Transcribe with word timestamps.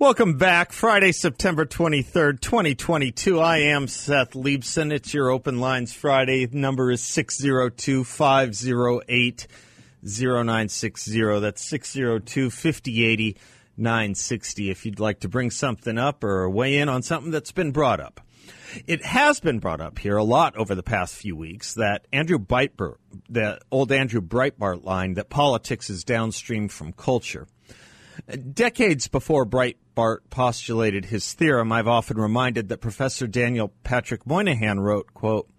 Welcome 0.00 0.34
back. 0.34 0.70
Friday, 0.70 1.10
September 1.10 1.66
23rd, 1.66 2.40
2022. 2.40 3.40
I 3.40 3.58
am 3.58 3.88
Seth 3.88 4.34
Leibsohn. 4.34 4.92
It's 4.92 5.12
your 5.12 5.28
Open 5.28 5.58
Lines 5.58 5.92
Friday. 5.92 6.46
Number 6.52 6.92
is 6.92 7.02
602 7.02 8.04
508 8.04 9.46
0960. 10.04 11.40
That's 11.40 11.64
602 11.64 12.48
5080 12.48 13.36
960 13.76 14.70
if 14.70 14.86
you'd 14.86 15.00
like 15.00 15.18
to 15.18 15.28
bring 15.28 15.50
something 15.50 15.98
up 15.98 16.22
or 16.22 16.48
weigh 16.48 16.78
in 16.78 16.88
on 16.88 17.02
something 17.02 17.32
that's 17.32 17.50
been 17.50 17.72
brought 17.72 17.98
up. 17.98 18.20
It 18.86 19.04
has 19.04 19.40
been 19.40 19.58
brought 19.58 19.80
up 19.80 19.98
here 19.98 20.16
a 20.16 20.22
lot 20.22 20.56
over 20.56 20.76
the 20.76 20.84
past 20.84 21.16
few 21.16 21.34
weeks 21.34 21.74
that 21.74 22.06
Andrew 22.12 22.38
Breitbart, 22.38 22.98
the 23.28 23.58
old 23.72 23.90
Andrew 23.90 24.20
Breitbart 24.20 24.84
line 24.84 25.14
that 25.14 25.28
politics 25.28 25.90
is 25.90 26.04
downstream 26.04 26.68
from 26.68 26.92
culture. 26.92 27.48
Decades 28.52 29.08
before 29.08 29.46
Postulated 30.30 31.06
his 31.06 31.32
theorem, 31.32 31.72
I've 31.72 31.88
often 31.88 32.18
reminded 32.18 32.68
that 32.68 32.80
Professor 32.80 33.26
Daniel 33.26 33.72
Patrick 33.82 34.24
Moynihan 34.24 34.78
wrote, 34.78 35.12
quote, 35.12 35.50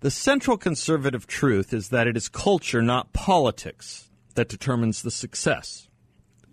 the 0.00 0.10
central 0.10 0.56
conservative 0.56 1.28
truth 1.28 1.72
is 1.72 1.90
that 1.90 2.08
it 2.08 2.16
is 2.16 2.28
culture, 2.28 2.82
not 2.82 3.12
politics, 3.12 4.10
that 4.34 4.48
determines 4.48 5.02
the 5.02 5.12
success 5.12 5.88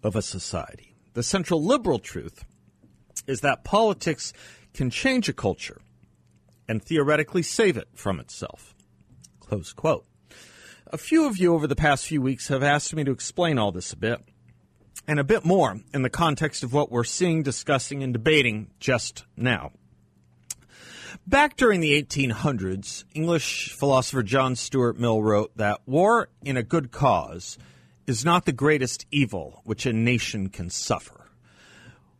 of 0.03 0.15
a 0.15 0.21
society. 0.21 0.95
The 1.15 1.23
central 1.23 1.63
liberal 1.63 1.97
truth 1.97 2.45
is 3.25 3.41
that 3.41 3.63
politics 3.63 4.31
can 4.75 4.91
change 4.91 5.27
a 5.27 5.33
culture 5.33 5.81
and 6.67 6.83
theoretically 6.83 7.41
save 7.41 7.75
it 7.75 7.87
from 7.95 8.19
itself. 8.19 8.75
Close 9.39 9.73
quote. 9.73 10.05
A 10.93 10.97
few 10.99 11.25
of 11.25 11.37
you 11.37 11.55
over 11.55 11.65
the 11.65 11.75
past 11.75 12.05
few 12.05 12.21
weeks 12.21 12.49
have 12.49 12.61
asked 12.61 12.93
me 12.93 13.03
to 13.03 13.11
explain 13.11 13.57
all 13.57 13.71
this 13.71 13.93
a 13.93 13.97
bit 13.97 14.21
and 15.07 15.19
a 15.19 15.23
bit 15.23 15.45
more 15.45 15.79
in 15.93 16.01
the 16.01 16.09
context 16.09 16.63
of 16.63 16.73
what 16.73 16.91
we're 16.91 17.03
seeing, 17.03 17.43
discussing, 17.43 18.03
and 18.03 18.13
debating 18.13 18.71
just 18.79 19.25
now. 19.35 19.71
Back 21.27 21.55
during 21.57 21.79
the 21.79 22.01
1800s, 22.01 23.03
English 23.13 23.71
philosopher 23.71 24.21
John 24.21 24.55
Stuart 24.55 24.99
Mill 24.99 25.23
wrote 25.23 25.55
that 25.57 25.81
war 25.85 26.29
in 26.43 26.57
a 26.57 26.63
good 26.63 26.91
cause 26.91 27.57
is 28.05 28.23
not 28.23 28.45
the 28.45 28.51
greatest 28.51 29.05
evil 29.11 29.61
which 29.63 29.85
a 29.85 29.93
nation 29.93 30.49
can 30.49 30.69
suffer. 30.69 31.25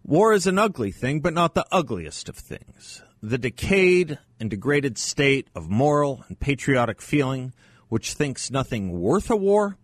War 0.03 0.33
is 0.33 0.47
an 0.47 0.57
ugly 0.57 0.91
thing, 0.91 1.19
but 1.19 1.33
not 1.33 1.53
the 1.53 1.65
ugliest 1.71 2.29
of 2.29 2.35
things. 2.35 3.03
The 3.21 3.37
decayed 3.37 4.19
and 4.39 4.49
degraded 4.49 4.97
state 4.97 5.47
of 5.55 5.69
moral 5.69 6.23
and 6.27 6.39
patriotic 6.39 7.01
feeling, 7.01 7.53
which 7.89 8.13
thinks 8.13 8.51
nothing 8.51 8.99
worth 8.99 9.29
a 9.29 9.35
war, 9.35 9.77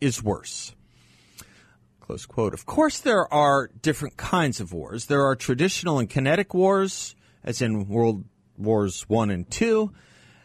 is 0.00 0.22
worse. 0.22 0.74
Close 2.12 2.26
quote. 2.26 2.52
Of 2.52 2.66
course, 2.66 2.98
there 2.98 3.32
are 3.32 3.70
different 3.80 4.18
kinds 4.18 4.60
of 4.60 4.70
wars. 4.70 5.06
There 5.06 5.24
are 5.24 5.34
traditional 5.34 5.98
and 5.98 6.10
kinetic 6.10 6.52
wars, 6.52 7.16
as 7.42 7.62
in 7.62 7.88
World 7.88 8.26
Wars 8.58 9.08
One 9.08 9.30
and 9.30 9.50
Two, 9.50 9.94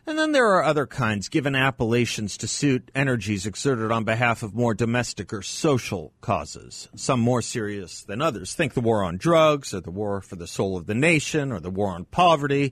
and 0.05 0.17
then 0.17 0.31
there 0.31 0.47
are 0.47 0.63
other 0.63 0.85
kinds 0.85 1.27
given 1.27 1.55
appellations 1.55 2.37
to 2.37 2.47
suit 2.47 2.89
energies 2.95 3.45
exerted 3.45 3.91
on 3.91 4.05
behalf 4.05 4.43
of 4.43 4.55
more 4.55 4.73
domestic 4.73 5.33
or 5.33 5.41
social 5.41 6.13
causes, 6.21 6.87
some 6.95 7.19
more 7.19 7.41
serious 7.41 8.01
than 8.01 8.21
others. 8.21 8.53
Think 8.53 8.73
the 8.73 8.79
war 8.79 9.03
on 9.03 9.17
drugs, 9.17 9.73
or 9.73 9.81
the 9.81 9.91
war 9.91 10.21
for 10.21 10.37
the 10.37 10.47
soul 10.47 10.77
of 10.77 10.85
the 10.85 10.95
nation, 10.95 11.51
or 11.51 11.59
the 11.59 11.69
war 11.69 11.89
on 11.89 12.05
poverty, 12.05 12.71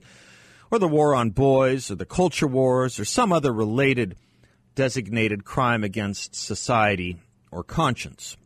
or 0.70 0.78
the 0.78 0.88
war 0.88 1.14
on 1.14 1.32
boys, 1.32 1.90
or 1.90 1.96
the 1.96 2.06
culture 2.06 2.46
wars, 2.46 2.98
or 2.98 3.04
some 3.04 3.30
other 3.30 3.52
related 3.52 4.16
designated 4.74 5.44
crime 5.44 5.84
against 5.84 6.34
society 6.34 7.18
or 7.50 7.62
conscience. 7.62 8.38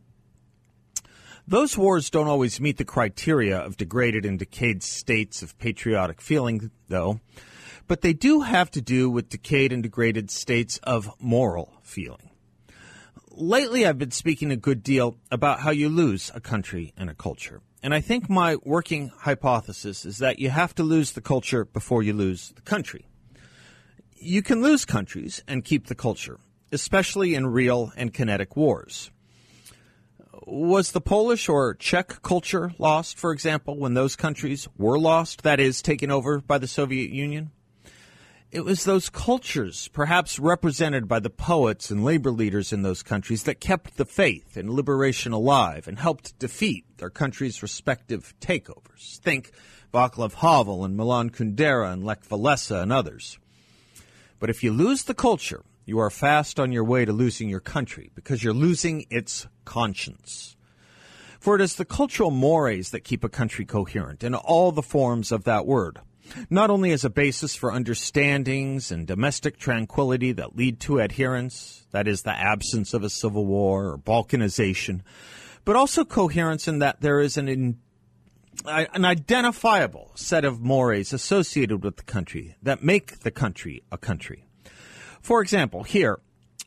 Those 1.51 1.77
wars 1.77 2.09
don't 2.09 2.29
always 2.29 2.61
meet 2.61 2.77
the 2.77 2.85
criteria 2.85 3.57
of 3.57 3.75
degraded 3.75 4.25
and 4.25 4.39
decayed 4.39 4.81
states 4.83 5.43
of 5.43 5.59
patriotic 5.59 6.21
feeling, 6.21 6.71
though, 6.87 7.19
but 7.89 7.99
they 7.99 8.13
do 8.13 8.39
have 8.39 8.71
to 8.71 8.79
do 8.79 9.09
with 9.09 9.27
decayed 9.27 9.73
and 9.73 9.83
degraded 9.83 10.31
states 10.31 10.79
of 10.83 11.11
moral 11.19 11.73
feeling. 11.83 12.29
Lately, 13.31 13.85
I've 13.85 13.97
been 13.97 14.11
speaking 14.11 14.49
a 14.49 14.55
good 14.55 14.81
deal 14.81 15.17
about 15.29 15.59
how 15.59 15.71
you 15.71 15.89
lose 15.89 16.31
a 16.33 16.39
country 16.39 16.93
and 16.95 17.09
a 17.09 17.13
culture. 17.13 17.59
And 17.83 17.93
I 17.93 17.99
think 17.99 18.29
my 18.29 18.55
working 18.63 19.11
hypothesis 19.13 20.05
is 20.05 20.19
that 20.19 20.39
you 20.39 20.51
have 20.51 20.73
to 20.75 20.83
lose 20.83 21.11
the 21.11 21.19
culture 21.19 21.65
before 21.65 22.01
you 22.01 22.13
lose 22.13 22.53
the 22.55 22.61
country. 22.61 23.09
You 24.15 24.41
can 24.41 24.61
lose 24.61 24.85
countries 24.85 25.43
and 25.49 25.65
keep 25.65 25.87
the 25.87 25.95
culture, 25.95 26.39
especially 26.71 27.35
in 27.35 27.47
real 27.47 27.91
and 27.97 28.13
kinetic 28.13 28.55
wars 28.55 29.11
was 30.45 30.91
the 30.91 31.01
Polish 31.01 31.47
or 31.47 31.75
Czech 31.75 32.21
culture 32.21 32.73
lost, 32.77 33.17
for 33.17 33.31
example, 33.31 33.77
when 33.77 33.93
those 33.93 34.15
countries 34.15 34.67
were 34.77 34.99
lost, 34.99 35.43
that 35.43 35.59
is, 35.59 35.81
taken 35.81 36.11
over 36.11 36.41
by 36.41 36.57
the 36.57 36.67
Soviet 36.67 37.11
Union? 37.11 37.51
It 38.51 38.65
was 38.65 38.83
those 38.83 39.09
cultures, 39.09 39.87
perhaps 39.93 40.37
represented 40.37 41.07
by 41.07 41.19
the 41.19 41.29
poets 41.29 41.89
and 41.89 42.03
labor 42.03 42.31
leaders 42.31 42.73
in 42.73 42.81
those 42.81 43.01
countries, 43.01 43.43
that 43.43 43.61
kept 43.61 43.95
the 43.95 44.03
faith 44.03 44.57
in 44.57 44.75
liberation 44.75 45.31
alive 45.31 45.87
and 45.87 45.97
helped 45.97 46.37
defeat 46.37 46.85
their 46.97 47.09
country's 47.09 47.63
respective 47.63 48.33
takeovers. 48.41 49.19
Think 49.19 49.51
Václav 49.93 50.33
Havel 50.33 50.83
and 50.83 50.97
Milan 50.97 51.29
Kundera 51.29 51.93
and 51.93 52.03
Lech 52.03 52.27
Walesa 52.27 52.81
and 52.81 52.91
others. 52.91 53.39
But 54.37 54.49
if 54.49 54.63
you 54.63 54.73
lose 54.73 55.03
the 55.03 55.13
culture, 55.13 55.63
you 55.91 55.99
are 55.99 56.09
fast 56.09 56.57
on 56.57 56.71
your 56.71 56.85
way 56.85 57.03
to 57.03 57.11
losing 57.11 57.49
your 57.49 57.59
country 57.59 58.09
because 58.15 58.41
you're 58.41 58.53
losing 58.53 59.05
its 59.09 59.45
conscience. 59.65 60.55
For 61.37 61.53
it 61.53 61.61
is 61.61 61.75
the 61.75 61.83
cultural 61.83 62.31
mores 62.31 62.91
that 62.91 63.01
keep 63.01 63.25
a 63.25 63.29
country 63.29 63.65
coherent 63.65 64.23
in 64.23 64.33
all 64.33 64.71
the 64.71 64.81
forms 64.81 65.33
of 65.33 65.43
that 65.43 65.65
word, 65.65 65.99
not 66.49 66.69
only 66.69 66.93
as 66.93 67.03
a 67.03 67.09
basis 67.09 67.57
for 67.57 67.73
understandings 67.73 68.89
and 68.89 69.05
domestic 69.05 69.57
tranquility 69.57 70.31
that 70.31 70.55
lead 70.55 70.79
to 70.79 70.99
adherence, 70.99 71.85
that 71.91 72.07
is, 72.07 72.21
the 72.21 72.31
absence 72.31 72.93
of 72.93 73.03
a 73.03 73.09
civil 73.09 73.45
war 73.45 73.89
or 73.89 73.97
balkanization, 73.97 75.01
but 75.65 75.75
also 75.75 76.05
coherence 76.05 76.69
in 76.69 76.79
that 76.79 77.01
there 77.01 77.19
is 77.19 77.35
an 77.35 77.49
in, 77.49 77.79
an 78.65 79.03
identifiable 79.03 80.13
set 80.15 80.45
of 80.45 80.61
mores 80.61 81.11
associated 81.11 81.83
with 81.83 81.97
the 81.97 82.03
country 82.03 82.55
that 82.63 82.81
make 82.81 83.19
the 83.19 83.31
country 83.31 83.83
a 83.91 83.97
country. 83.97 84.45
For 85.21 85.41
example, 85.41 85.83
here, 85.83 86.19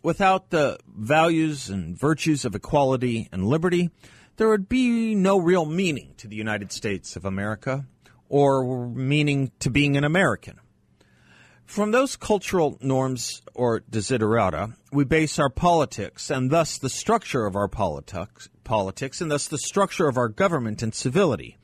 without 0.02 0.50
the 0.50 0.78
values 0.86 1.68
and 1.68 1.98
virtues 1.98 2.44
of 2.44 2.54
equality 2.54 3.28
and 3.32 3.46
liberty, 3.46 3.90
there 4.36 4.48
would 4.48 4.68
be 4.68 5.14
no 5.14 5.38
real 5.38 5.64
meaning 5.64 6.14
to 6.18 6.28
the 6.28 6.36
United 6.36 6.72
States 6.72 7.16
of 7.16 7.24
America 7.24 7.86
or 8.28 8.88
meaning 8.88 9.50
to 9.60 9.70
being 9.70 9.96
an 9.96 10.04
American. 10.04 10.60
From 11.64 11.90
those 11.90 12.16
cultural 12.16 12.78
norms 12.80 13.42
or 13.54 13.80
desiderata, 13.90 14.74
we 14.92 15.04
base 15.04 15.38
our 15.38 15.48
politics 15.48 16.30
and 16.30 16.50
thus 16.50 16.78
the 16.78 16.90
structure 16.90 17.46
of 17.46 17.56
our 17.56 17.68
politics, 17.68 18.48
politics 18.64 19.20
and 19.20 19.30
thus 19.30 19.48
the 19.48 19.58
structure 19.58 20.06
of 20.06 20.16
our 20.16 20.28
government 20.28 20.82
and 20.82 20.94
civility 20.94 21.56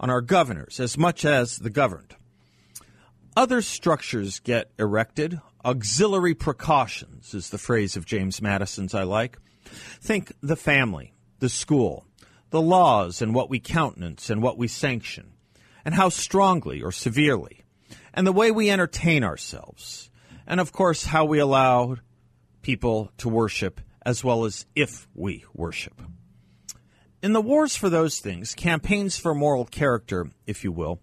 on 0.00 0.10
our 0.10 0.22
governors 0.22 0.80
as 0.80 0.96
much 0.96 1.24
as 1.24 1.58
the 1.58 1.70
governed. 1.70 2.16
Other 3.36 3.60
structures 3.60 4.40
get 4.40 4.70
erected 4.78 5.40
Auxiliary 5.66 6.36
precautions 6.36 7.34
is 7.34 7.50
the 7.50 7.58
phrase 7.58 7.96
of 7.96 8.06
James 8.06 8.40
Madison's 8.40 8.94
I 8.94 9.02
like. 9.02 9.36
Think 10.00 10.30
the 10.40 10.54
family, 10.54 11.12
the 11.40 11.48
school, 11.48 12.06
the 12.50 12.62
laws 12.62 13.20
and 13.20 13.34
what 13.34 13.50
we 13.50 13.58
countenance 13.58 14.30
and 14.30 14.40
what 14.40 14.56
we 14.56 14.68
sanction, 14.68 15.32
and 15.84 15.92
how 15.92 16.08
strongly 16.08 16.82
or 16.82 16.92
severely, 16.92 17.64
and 18.14 18.24
the 18.24 18.32
way 18.32 18.52
we 18.52 18.70
entertain 18.70 19.24
ourselves, 19.24 20.08
and 20.46 20.60
of 20.60 20.70
course 20.70 21.04
how 21.06 21.24
we 21.24 21.40
allow 21.40 21.96
people 22.62 23.10
to 23.18 23.28
worship 23.28 23.80
as 24.02 24.22
well 24.22 24.44
as 24.44 24.66
if 24.76 25.08
we 25.16 25.44
worship. 25.52 26.00
In 27.22 27.32
the 27.32 27.40
wars 27.40 27.74
for 27.74 27.88
those 27.88 28.20
things, 28.20 28.54
campaigns 28.54 29.16
for 29.16 29.34
moral 29.34 29.64
character, 29.64 30.30
if 30.46 30.62
you 30.62 30.70
will, 30.70 31.00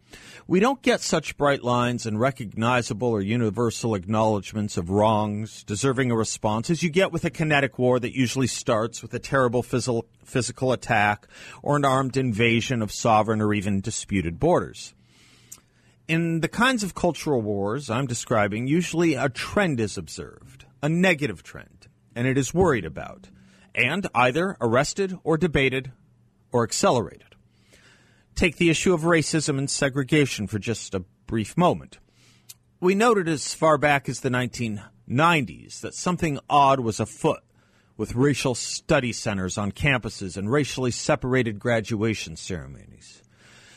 we 0.48 0.60
don't 0.60 0.82
get 0.82 1.02
such 1.02 1.38
bright 1.38 1.64
lines 1.64 2.06
and 2.06 2.20
recognizable 2.20 3.10
or 3.10 3.22
universal 3.22 3.96
acknowledgments 3.96 4.78
of 4.78 4.92
wrongs 4.92 5.64
deserving 5.64 6.12
a 6.12 6.16
response 6.16 6.70
as 6.70 6.84
you 6.84 6.90
get 6.90 7.12
with 7.12 7.26
a 7.26 7.32
kinetic 7.32 7.80
war 7.80 8.00
that 8.00 8.16
usually 8.16 8.48
starts 8.48 9.02
with 9.02 9.14
a 9.14 9.20
terrible 9.20 9.64
physical, 9.64 10.06
physical 10.24 10.72
attack 10.72 11.28
or 11.64 11.78
an 11.78 11.86
armed 11.86 12.16
invasion 12.16 12.82
of 12.82 12.92
sovereign 12.92 13.42
or 13.42 13.54
even 13.54 13.82
disputed 13.82 14.40
borders. 14.40 14.94
In 16.08 16.42
the 16.42 16.48
kinds 16.48 16.84
of 16.84 16.94
cultural 16.94 17.42
wars 17.42 17.90
I'm 17.90 18.06
describing, 18.06 18.68
usually 18.68 19.16
a 19.16 19.30
trend 19.30 19.80
is 19.80 19.98
observed, 19.98 20.66
a 20.82 20.90
negative 20.90 21.42
trend, 21.42 21.88
and 22.16 22.28
it 22.28 22.38
is 22.38 22.54
worried 22.54 22.86
about, 22.86 23.30
and 23.74 24.06
either 24.14 24.56
arrested 24.62 25.18
or 25.24 25.38
debated 25.38 25.92
or 26.54 26.64
accelerated. 26.64 27.36
Take 28.36 28.56
the 28.56 28.70
issue 28.70 28.94
of 28.94 29.02
racism 29.02 29.58
and 29.58 29.70
segregation 29.70 30.48
for 30.48 30.60
just 30.60 30.96
a 30.96 31.04
brief 31.28 31.58
moment. 31.58 32.00
We 32.80 32.96
noted 32.96 33.28
as 33.28 33.54
far 33.54 33.78
back 33.78 34.08
as 34.08 34.22
the 34.22 34.30
1990s 34.30 35.82
that 35.82 35.94
something 35.94 36.40
odd 36.50 36.80
was 36.80 37.00
afoot 37.00 37.42
with 37.98 38.16
racial 38.16 38.56
study 38.56 39.14
centers 39.14 39.58
on 39.58 39.72
campuses 39.72 40.38
and 40.38 40.52
racially 40.52 40.92
separated 40.92 41.60
graduation 41.60 42.36
ceremonies. 42.36 43.22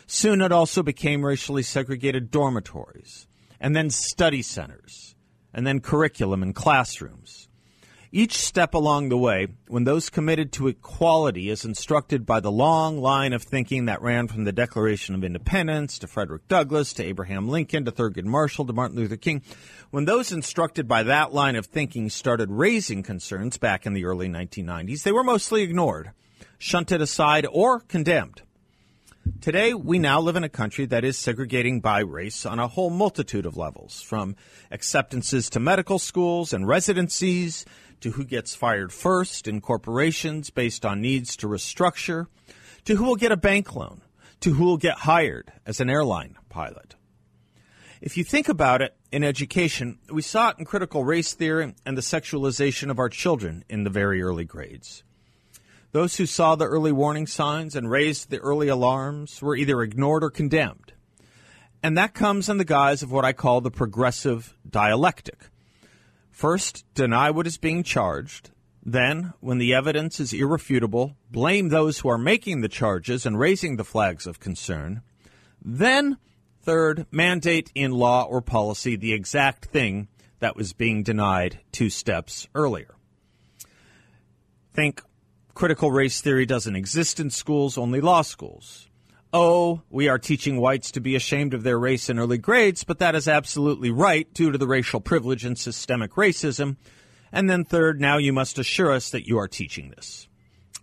Soon 0.06 0.40
it 0.40 0.52
also 0.52 0.82
became 0.82 1.24
racially 1.24 1.62
segregated 1.62 2.30
dormitories, 2.30 3.26
and 3.60 3.74
then 3.74 3.90
study 3.90 4.40
centers, 4.40 5.14
and 5.52 5.66
then 5.66 5.80
curriculum 5.80 6.42
and 6.42 6.54
classrooms. 6.54 7.45
Each 8.16 8.38
step 8.38 8.72
along 8.72 9.10
the 9.10 9.18
way, 9.18 9.48
when 9.68 9.84
those 9.84 10.08
committed 10.08 10.50
to 10.52 10.68
equality 10.68 11.50
is 11.50 11.66
instructed 11.66 12.24
by 12.24 12.40
the 12.40 12.50
long 12.50 12.96
line 12.96 13.34
of 13.34 13.42
thinking 13.42 13.84
that 13.84 14.00
ran 14.00 14.26
from 14.26 14.44
the 14.44 14.52
Declaration 14.52 15.14
of 15.14 15.22
Independence 15.22 15.98
to 15.98 16.06
Frederick 16.06 16.48
Douglass 16.48 16.94
to 16.94 17.04
Abraham 17.04 17.46
Lincoln 17.46 17.84
to 17.84 17.92
Thurgood 17.92 18.24
Marshall 18.24 18.64
to 18.64 18.72
Martin 18.72 18.96
Luther 18.96 19.18
King, 19.18 19.42
when 19.90 20.06
those 20.06 20.32
instructed 20.32 20.88
by 20.88 21.02
that 21.02 21.34
line 21.34 21.56
of 21.56 21.66
thinking 21.66 22.08
started 22.08 22.50
raising 22.50 23.02
concerns 23.02 23.58
back 23.58 23.84
in 23.84 23.92
the 23.92 24.06
early 24.06 24.30
1990s, 24.30 25.02
they 25.02 25.12
were 25.12 25.22
mostly 25.22 25.60
ignored, 25.62 26.12
shunted 26.56 27.02
aside, 27.02 27.46
or 27.52 27.80
condemned. 27.80 28.40
Today, 29.40 29.74
we 29.74 29.98
now 29.98 30.20
live 30.20 30.36
in 30.36 30.44
a 30.44 30.48
country 30.48 30.86
that 30.86 31.04
is 31.04 31.18
segregating 31.18 31.80
by 31.80 31.98
race 31.98 32.46
on 32.46 32.60
a 32.60 32.68
whole 32.68 32.90
multitude 32.90 33.44
of 33.44 33.56
levels, 33.56 34.00
from 34.00 34.36
acceptances 34.70 35.50
to 35.50 35.58
medical 35.58 35.98
schools 35.98 36.52
and 36.52 36.66
residencies 36.66 37.64
to 38.02 38.12
who 38.12 38.24
gets 38.24 38.54
fired 38.54 38.92
first 38.92 39.48
in 39.48 39.60
corporations 39.60 40.50
based 40.50 40.86
on 40.86 41.00
needs 41.00 41.36
to 41.38 41.48
restructure, 41.48 42.26
to 42.84 42.94
who 42.94 43.04
will 43.04 43.16
get 43.16 43.32
a 43.32 43.36
bank 43.36 43.74
loan, 43.74 44.00
to 44.40 44.54
who 44.54 44.64
will 44.64 44.76
get 44.76 44.98
hired 44.98 45.52
as 45.66 45.80
an 45.80 45.90
airline 45.90 46.36
pilot. 46.48 46.94
If 48.00 48.16
you 48.16 48.22
think 48.22 48.48
about 48.48 48.80
it, 48.80 48.94
in 49.10 49.24
education, 49.24 49.98
we 50.08 50.22
saw 50.22 50.50
it 50.50 50.58
in 50.60 50.64
critical 50.64 51.04
race 51.04 51.34
theory 51.34 51.74
and 51.84 51.96
the 51.96 52.02
sexualization 52.02 52.90
of 52.90 53.00
our 53.00 53.08
children 53.08 53.64
in 53.68 53.82
the 53.82 53.90
very 53.90 54.22
early 54.22 54.44
grades. 54.44 55.02
Those 55.96 56.18
who 56.18 56.26
saw 56.26 56.56
the 56.56 56.66
early 56.66 56.92
warning 56.92 57.26
signs 57.26 57.74
and 57.74 57.90
raised 57.90 58.28
the 58.28 58.36
early 58.40 58.68
alarms 58.68 59.40
were 59.40 59.56
either 59.56 59.80
ignored 59.80 60.22
or 60.22 60.28
condemned. 60.28 60.92
And 61.82 61.96
that 61.96 62.12
comes 62.12 62.50
in 62.50 62.58
the 62.58 62.66
guise 62.66 63.02
of 63.02 63.10
what 63.10 63.24
I 63.24 63.32
call 63.32 63.62
the 63.62 63.70
progressive 63.70 64.54
dialectic 64.68 65.48
First, 66.30 66.84
deny 66.92 67.30
what 67.30 67.46
is 67.46 67.56
being 67.56 67.82
charged. 67.82 68.50
Then, 68.84 69.32
when 69.40 69.56
the 69.56 69.72
evidence 69.72 70.20
is 70.20 70.34
irrefutable, 70.34 71.16
blame 71.30 71.70
those 71.70 72.00
who 72.00 72.10
are 72.10 72.18
making 72.18 72.60
the 72.60 72.68
charges 72.68 73.24
and 73.24 73.38
raising 73.38 73.76
the 73.76 73.82
flags 73.82 74.26
of 74.26 74.38
concern. 74.38 75.00
Then, 75.64 76.18
third, 76.60 77.06
mandate 77.10 77.72
in 77.74 77.92
law 77.92 78.24
or 78.24 78.42
policy 78.42 78.96
the 78.96 79.14
exact 79.14 79.64
thing 79.64 80.08
that 80.40 80.56
was 80.56 80.74
being 80.74 81.02
denied 81.02 81.60
two 81.72 81.88
steps 81.88 82.48
earlier. 82.54 82.96
Think 84.74 85.00
critical 85.56 85.90
race 85.90 86.20
theory 86.20 86.46
doesn't 86.46 86.76
exist 86.76 87.18
in 87.18 87.30
schools, 87.30 87.76
only 87.76 88.00
law 88.00 88.22
schools 88.22 88.86
oh, 89.36 89.82
we 89.90 90.08
are 90.08 90.18
teaching 90.18 90.58
whites 90.58 90.90
to 90.92 91.00
be 91.00 91.14
ashamed 91.14 91.52
of 91.52 91.62
their 91.62 91.78
race 91.78 92.08
in 92.08 92.18
early 92.18 92.38
grades, 92.38 92.84
but 92.84 92.98
that 93.00 93.14
is 93.14 93.28
absolutely 93.28 93.90
right 93.90 94.32
due 94.32 94.50
to 94.50 94.56
the 94.56 94.66
racial 94.66 94.98
privilege 94.98 95.44
and 95.44 95.58
systemic 95.58 96.12
racism. 96.12 96.76
And 97.30 97.50
then 97.50 97.64
third, 97.64 98.00
now 98.00 98.16
you 98.16 98.32
must 98.32 98.58
assure 98.58 98.90
us 98.90 99.10
that 99.10 99.26
you 99.26 99.38
are 99.38 99.46
teaching 99.46 99.90
this. 99.90 100.26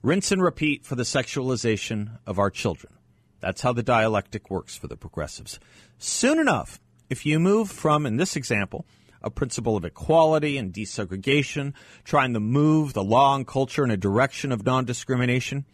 Rinse 0.03 0.31
and 0.31 0.43
repeat 0.43 0.85
for 0.85 0.93
the 0.93 1.03
sexualization 1.03 2.19
of 2.27 2.37
our 2.37 2.51
children. 2.51 2.93
That's 3.39 3.61
how 3.61 3.73
the 3.73 3.81
dialectic 3.81 4.51
works 4.51 4.77
for 4.77 4.87
the 4.87 4.97
progressives. 4.97 5.59
Soon 5.97 6.37
enough, 6.37 6.79
if 7.09 7.25
you 7.25 7.39
move 7.39 7.71
from, 7.71 8.05
in 8.05 8.17
this 8.17 8.35
example, 8.35 8.85
a 9.23 9.29
principle 9.29 9.77
of 9.77 9.85
equality 9.85 10.57
and 10.57 10.73
desegregation, 10.73 11.73
trying 12.03 12.33
to 12.33 12.39
move 12.39 12.93
the 12.93 13.03
law 13.03 13.35
and 13.35 13.47
culture 13.47 13.83
in 13.83 13.91
a 13.91 13.97
direction 13.97 14.51
of 14.51 14.65
non 14.65 14.85
discrimination, 14.85 15.65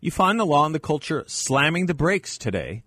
you 0.00 0.10
find 0.10 0.38
the 0.38 0.46
law 0.46 0.66
and 0.66 0.74
the 0.74 0.80
culture 0.80 1.24
slamming 1.26 1.86
the 1.86 1.94
brakes 1.94 2.36
today, 2.36 2.82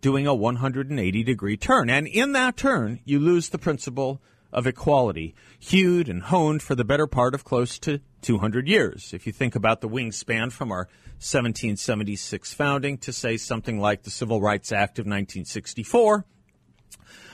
doing 0.00 0.26
a 0.26 0.34
180 0.34 1.22
degree 1.22 1.56
turn. 1.56 1.90
And 1.90 2.06
in 2.06 2.32
that 2.32 2.56
turn, 2.56 3.00
you 3.04 3.20
lose 3.20 3.50
the 3.50 3.58
principle 3.58 4.20
of 4.52 4.66
equality, 4.66 5.34
hewed 5.58 6.08
and 6.08 6.24
honed 6.24 6.62
for 6.62 6.74
the 6.74 6.84
better 6.84 7.06
part 7.06 7.34
of 7.34 7.44
close 7.44 7.78
to 7.80 8.00
200 8.20 8.68
years. 8.68 9.12
If 9.14 9.26
you 9.26 9.32
think 9.32 9.54
about 9.54 9.80
the 9.80 9.88
wingspan 9.88 10.52
from 10.52 10.70
our 10.70 10.88
1776 11.18 12.52
founding 12.52 12.98
to 12.98 13.12
say 13.12 13.36
something 13.36 13.78
like 13.78 14.02
the 14.02 14.10
Civil 14.10 14.40
Rights 14.40 14.72
Act 14.72 14.98
of 14.98 15.04
1964, 15.04 16.26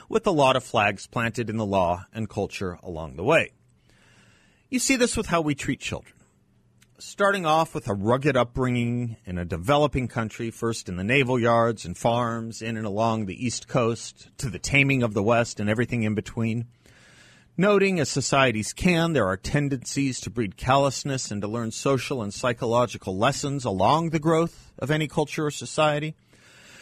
with 0.09 0.27
a 0.27 0.31
lot 0.31 0.57
of 0.57 0.65
flags 0.65 1.07
planted 1.07 1.51
in 1.51 1.57
the 1.57 1.67
law 1.67 2.05
and 2.13 2.29
culture 2.29 2.79
along 2.83 3.17
the 3.17 3.25
way. 3.25 3.53
You 4.71 4.79
see 4.79 4.97
this 4.97 5.17
with 5.17 5.27
how 5.27 5.41
we 5.41 5.55
treat 5.55 5.81
children 5.81 6.19
starting 7.01 7.47
off 7.47 7.77
with 7.77 7.87
a 7.87 7.95
rugged 7.95 8.37
upbringing 8.37 9.17
in 9.25 9.39
a 9.39 9.45
developing 9.45 10.09
country, 10.09 10.51
first 10.51 10.89
in 10.89 10.97
the 10.97 11.05
naval 11.05 11.39
yards 11.39 11.85
and 11.85 11.97
farms 11.97 12.61
in 12.61 12.77
and 12.77 12.87
along 12.87 13.27
the 13.27 13.47
East 13.47 13.69
Coast, 13.69 14.29
to 14.39 14.51
the 14.51 14.59
taming 14.59 15.05
of 15.05 15.15
the 15.15 15.23
West 15.23 15.61
and 15.61 15.71
everything 15.71 16.03
in 16.03 16.15
between. 16.15 16.67
Noting, 17.57 18.01
as 18.01 18.09
societies 18.09 18.73
can, 18.73 19.13
there 19.13 19.27
are 19.27 19.37
tendencies 19.37 20.21
to 20.21 20.31
breed 20.31 20.57
callousness 20.57 21.31
and 21.31 21.41
to 21.43 21.49
learn 21.49 21.71
social 21.71 22.21
and 22.23 22.35
psychological 22.35 23.17
lessons 23.17 23.65
along 23.65 24.11
the 24.11 24.19
growth 24.19 24.73
of 24.79 24.91
any 24.91 25.07
culture 25.07 25.47
or 25.47 25.51
society, 25.53 26.17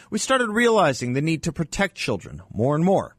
we 0.09 0.17
started 0.17 0.49
realizing 0.49 1.13
the 1.13 1.21
need 1.21 1.43
to 1.43 1.51
protect 1.51 1.95
children 1.95 2.41
more 2.51 2.75
and 2.75 2.83
more 2.83 3.16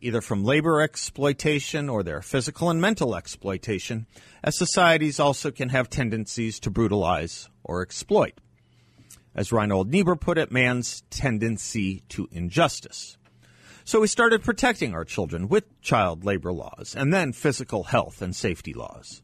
either 0.00 0.20
from 0.20 0.44
labor 0.44 0.80
exploitation 0.80 1.88
or 1.88 2.02
their 2.02 2.22
physical 2.22 2.70
and 2.70 2.80
mental 2.80 3.16
exploitation, 3.16 4.06
as 4.42 4.58
societies 4.58 5.18
also 5.18 5.50
can 5.50 5.70
have 5.70 5.90
tendencies 5.90 6.60
to 6.60 6.70
brutalize 6.70 7.48
or 7.64 7.82
exploit. 7.82 8.40
As 9.34 9.52
Reinhold 9.52 9.90
Niebuhr 9.90 10.16
put 10.16 10.38
it, 10.38 10.50
man's 10.50 11.02
tendency 11.10 12.02
to 12.10 12.28
injustice. 12.30 13.18
So 13.84 14.00
we 14.00 14.08
started 14.08 14.42
protecting 14.42 14.94
our 14.94 15.04
children 15.04 15.48
with 15.48 15.80
child 15.80 16.24
labor 16.24 16.52
laws 16.52 16.94
and 16.96 17.12
then 17.12 17.32
physical 17.32 17.84
health 17.84 18.20
and 18.22 18.34
safety 18.34 18.72
laws. 18.72 19.22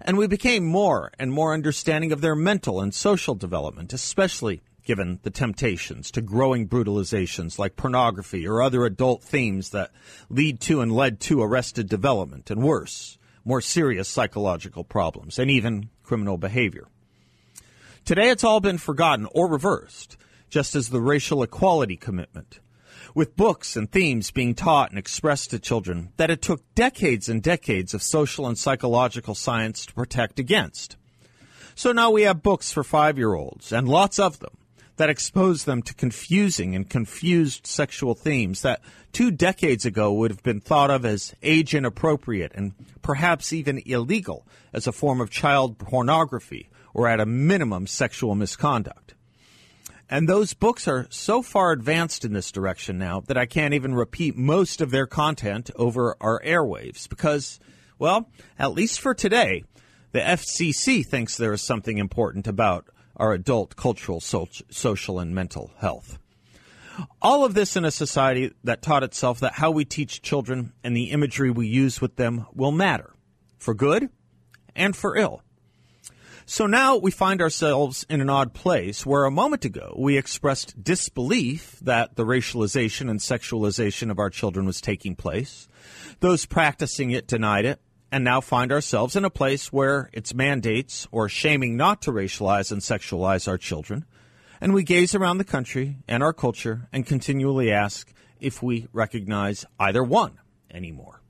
And 0.00 0.18
we 0.18 0.26
became 0.26 0.64
more 0.64 1.10
and 1.18 1.32
more 1.32 1.54
understanding 1.54 2.12
of 2.12 2.20
their 2.20 2.34
mental 2.34 2.80
and 2.80 2.92
social 2.92 3.34
development, 3.34 3.92
especially 3.92 4.62
given 4.84 5.20
the 5.22 5.30
temptations 5.30 6.10
to 6.10 6.20
growing 6.20 6.68
brutalizations 6.68 7.58
like 7.58 7.76
pornography 7.76 8.46
or 8.46 8.62
other 8.62 8.84
adult 8.84 9.22
themes 9.22 9.70
that 9.70 9.90
lead 10.28 10.60
to 10.60 10.80
and 10.80 10.92
led 10.92 11.20
to 11.20 11.42
arrested 11.42 11.88
development 11.88 12.50
and 12.50 12.62
worse, 12.62 13.18
more 13.44 13.60
serious 13.60 14.08
psychological 14.08 14.84
problems 14.84 15.38
and 15.38 15.50
even 15.50 15.88
criminal 16.02 16.36
behavior. 16.36 16.86
Today 18.04 18.30
it's 18.30 18.44
all 18.44 18.60
been 18.60 18.78
forgotten 18.78 19.28
or 19.32 19.48
reversed, 19.48 20.16
just 20.50 20.74
as 20.74 20.88
the 20.88 21.00
racial 21.00 21.42
equality 21.42 21.96
commitment. 21.96 22.58
With 23.14 23.36
books 23.36 23.76
and 23.76 23.90
themes 23.90 24.30
being 24.30 24.54
taught 24.54 24.90
and 24.90 24.98
expressed 24.98 25.50
to 25.50 25.58
children 25.58 26.12
that 26.16 26.30
it 26.30 26.42
took 26.42 26.62
decades 26.74 27.28
and 27.28 27.42
decades 27.42 27.94
of 27.94 28.02
social 28.02 28.46
and 28.46 28.58
psychological 28.58 29.34
science 29.34 29.86
to 29.86 29.94
protect 29.94 30.38
against. 30.38 30.96
So 31.74 31.92
now 31.92 32.10
we 32.10 32.22
have 32.22 32.42
books 32.42 32.72
for 32.72 32.82
five 32.82 33.18
year 33.18 33.34
olds, 33.34 33.72
and 33.72 33.88
lots 33.88 34.18
of 34.18 34.40
them, 34.40 34.56
that 34.96 35.10
expose 35.10 35.64
them 35.64 35.82
to 35.82 35.94
confusing 35.94 36.74
and 36.74 36.88
confused 36.88 37.66
sexual 37.66 38.14
themes 38.14 38.62
that 38.62 38.80
two 39.12 39.30
decades 39.30 39.84
ago 39.84 40.12
would 40.12 40.30
have 40.30 40.42
been 40.42 40.60
thought 40.60 40.90
of 40.90 41.04
as 41.04 41.34
age 41.42 41.74
inappropriate 41.74 42.52
and 42.54 42.72
perhaps 43.00 43.52
even 43.52 43.82
illegal 43.86 44.46
as 44.72 44.86
a 44.86 44.92
form 44.92 45.20
of 45.20 45.30
child 45.30 45.78
pornography 45.78 46.68
or 46.94 47.08
at 47.08 47.20
a 47.20 47.26
minimum 47.26 47.86
sexual 47.86 48.34
misconduct. 48.34 49.14
And 50.10 50.28
those 50.28 50.52
books 50.52 50.86
are 50.86 51.06
so 51.08 51.40
far 51.40 51.72
advanced 51.72 52.24
in 52.24 52.34
this 52.34 52.52
direction 52.52 52.98
now 52.98 53.20
that 53.28 53.38
I 53.38 53.46
can't 53.46 53.72
even 53.72 53.94
repeat 53.94 54.36
most 54.36 54.82
of 54.82 54.90
their 54.90 55.06
content 55.06 55.70
over 55.74 56.16
our 56.20 56.38
airwaves 56.42 57.08
because, 57.08 57.58
well, 57.98 58.28
at 58.58 58.74
least 58.74 59.00
for 59.00 59.14
today, 59.14 59.64
the 60.12 60.20
FCC 60.20 61.06
thinks 61.06 61.36
there 61.36 61.54
is 61.54 61.62
something 61.62 61.96
important 61.96 62.46
about 62.46 62.86
our 63.22 63.32
adult, 63.32 63.76
cultural, 63.76 64.20
social, 64.20 65.20
and 65.20 65.32
mental 65.32 65.70
health. 65.78 66.18
All 67.22 67.44
of 67.44 67.54
this 67.54 67.76
in 67.76 67.84
a 67.84 67.92
society 67.92 68.52
that 68.64 68.82
taught 68.82 69.04
itself 69.04 69.38
that 69.38 69.52
how 69.52 69.70
we 69.70 69.84
teach 69.84 70.22
children 70.22 70.72
and 70.82 70.96
the 70.96 71.12
imagery 71.12 71.48
we 71.48 71.68
use 71.68 72.00
with 72.00 72.16
them 72.16 72.46
will 72.52 72.72
matter, 72.72 73.14
for 73.58 73.74
good 73.74 74.10
and 74.74 74.96
for 74.96 75.16
ill. 75.16 75.40
So 76.46 76.66
now 76.66 76.96
we 76.96 77.12
find 77.12 77.40
ourselves 77.40 78.04
in 78.10 78.20
an 78.20 78.28
odd 78.28 78.54
place 78.54 79.06
where 79.06 79.24
a 79.24 79.30
moment 79.30 79.64
ago 79.64 79.94
we 79.96 80.18
expressed 80.18 80.82
disbelief 80.82 81.78
that 81.80 82.16
the 82.16 82.24
racialization 82.24 83.08
and 83.08 83.20
sexualization 83.20 84.10
of 84.10 84.18
our 84.18 84.30
children 84.30 84.66
was 84.66 84.80
taking 84.80 85.14
place. 85.14 85.68
Those 86.18 86.44
practicing 86.44 87.12
it 87.12 87.28
denied 87.28 87.66
it, 87.66 87.80
and 88.12 88.22
now 88.22 88.42
find 88.42 88.70
ourselves 88.70 89.16
in 89.16 89.24
a 89.24 89.30
place 89.30 89.72
where 89.72 90.10
it's 90.12 90.34
mandates 90.34 91.08
or 91.10 91.30
shaming 91.30 91.78
not 91.78 92.02
to 92.02 92.12
racialize 92.12 92.70
and 92.70 92.82
sexualize 92.82 93.48
our 93.48 93.56
children. 93.56 94.04
And 94.60 94.74
we 94.74 94.84
gaze 94.84 95.14
around 95.14 95.38
the 95.38 95.44
country 95.44 95.96
and 96.06 96.22
our 96.22 96.34
culture 96.34 96.88
and 96.92 97.06
continually 97.06 97.72
ask 97.72 98.12
if 98.38 98.62
we 98.62 98.86
recognize 98.92 99.64
either 99.80 100.04
one 100.04 100.38
anymore. 100.70 101.22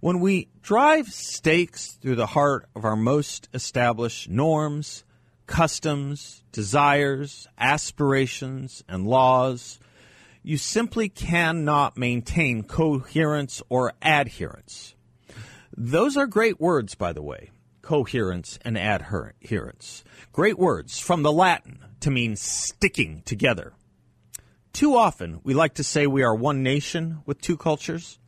When 0.00 0.20
we 0.20 0.48
drive 0.62 1.08
stakes 1.08 1.92
through 1.92 2.16
the 2.16 2.26
heart 2.26 2.66
of 2.74 2.86
our 2.86 2.96
most 2.96 3.48
established 3.52 4.28
norms, 4.30 5.04
customs, 5.46 6.42
desires, 6.50 7.46
aspirations, 7.58 8.82
and 8.88 9.06
laws, 9.06 9.78
you 10.42 10.56
simply 10.56 11.10
cannot 11.10 11.98
maintain 11.98 12.62
coherence 12.62 13.62
or 13.68 13.92
adherence. 14.00 14.93
Those 15.76 16.16
are 16.16 16.26
great 16.26 16.60
words, 16.60 16.94
by 16.94 17.12
the 17.12 17.22
way 17.22 17.50
coherence 17.84 18.58
and 18.62 18.78
adherence. 18.78 20.04
Great 20.32 20.58
words 20.58 20.98
from 20.98 21.22
the 21.22 21.32
Latin 21.32 21.84
to 22.00 22.10
mean 22.10 22.34
sticking 22.34 23.22
together. 23.26 23.74
Too 24.72 24.96
often, 24.96 25.40
we 25.44 25.52
like 25.52 25.74
to 25.74 25.84
say 25.84 26.06
we 26.06 26.22
are 26.22 26.34
one 26.34 26.62
nation 26.62 27.20
with 27.26 27.42
two 27.42 27.56
cultures. 27.56 28.18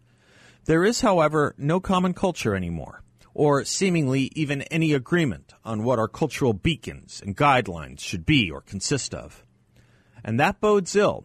There 0.67 0.85
is, 0.85 1.01
however, 1.01 1.55
no 1.57 1.81
common 1.81 2.13
culture 2.13 2.55
anymore, 2.55 3.03
or 3.33 3.65
seemingly 3.65 4.31
even 4.35 4.63
any 4.63 4.93
agreement 4.93 5.55
on 5.65 5.85
what 5.85 5.99
our 5.99 6.09
cultural 6.09 6.53
beacons 6.53 7.23
and 7.25 7.37
guidelines 7.37 8.01
should 8.01 8.27
be 8.27 8.51
or 8.51 8.61
consist 8.61 9.15
of. 9.15 9.43
And 10.23 10.39
that 10.39 10.61
bodes 10.61 10.95
ill 10.95 11.25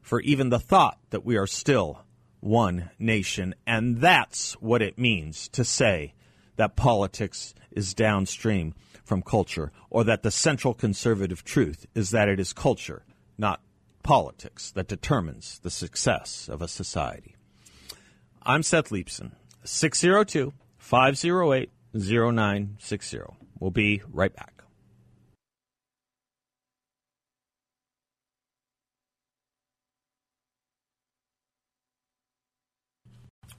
for 0.00 0.20
even 0.20 0.50
the 0.50 0.60
thought 0.60 0.98
that 1.10 1.24
we 1.24 1.36
are 1.36 1.46
still 1.46 2.03
one 2.44 2.90
nation. 2.98 3.54
And 3.66 4.00
that's 4.00 4.52
what 4.54 4.82
it 4.82 4.98
means 4.98 5.48
to 5.48 5.64
say 5.64 6.12
that 6.56 6.76
politics 6.76 7.54
is 7.70 7.94
downstream 7.94 8.74
from 9.02 9.22
culture, 9.22 9.72
or 9.90 10.04
that 10.04 10.22
the 10.22 10.30
central 10.30 10.72
conservative 10.72 11.44
truth 11.44 11.86
is 11.94 12.10
that 12.10 12.28
it 12.28 12.40
is 12.40 12.52
culture, 12.52 13.04
not 13.36 13.60
politics, 14.02 14.70
that 14.70 14.88
determines 14.88 15.58
the 15.58 15.70
success 15.70 16.48
of 16.48 16.62
a 16.62 16.68
society. 16.68 17.36
I'm 18.42 18.62
Seth 18.62 18.90
Leibsohn, 18.90 19.32
602 19.64 20.52
508 20.78 21.70
0960. 21.94 23.18
We'll 23.58 23.70
be 23.70 24.02
right 24.10 24.34
back. 24.34 24.53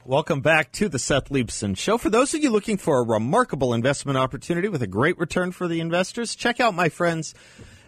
Welcome 0.08 0.42
back 0.42 0.72
to 0.74 0.88
the 0.88 1.00
Seth 1.00 1.30
Leibsohn 1.30 1.76
Show. 1.76 1.98
For 1.98 2.12
those 2.12 2.36
of 2.36 2.44
you 2.44 2.52
looking 2.52 2.78
for 2.78 3.00
a 3.00 3.04
remarkable 3.04 3.74
investment 3.74 4.20
opportunity 4.20 4.68
with 4.68 4.84
a 4.84 4.88
great 4.88 5.18
return 5.18 5.52
for 5.52 5.68
the 5.68 5.80
investors, 5.80 6.36
check 6.36 6.60
out 6.60 6.76
my 6.76 6.90
friends 6.90 7.34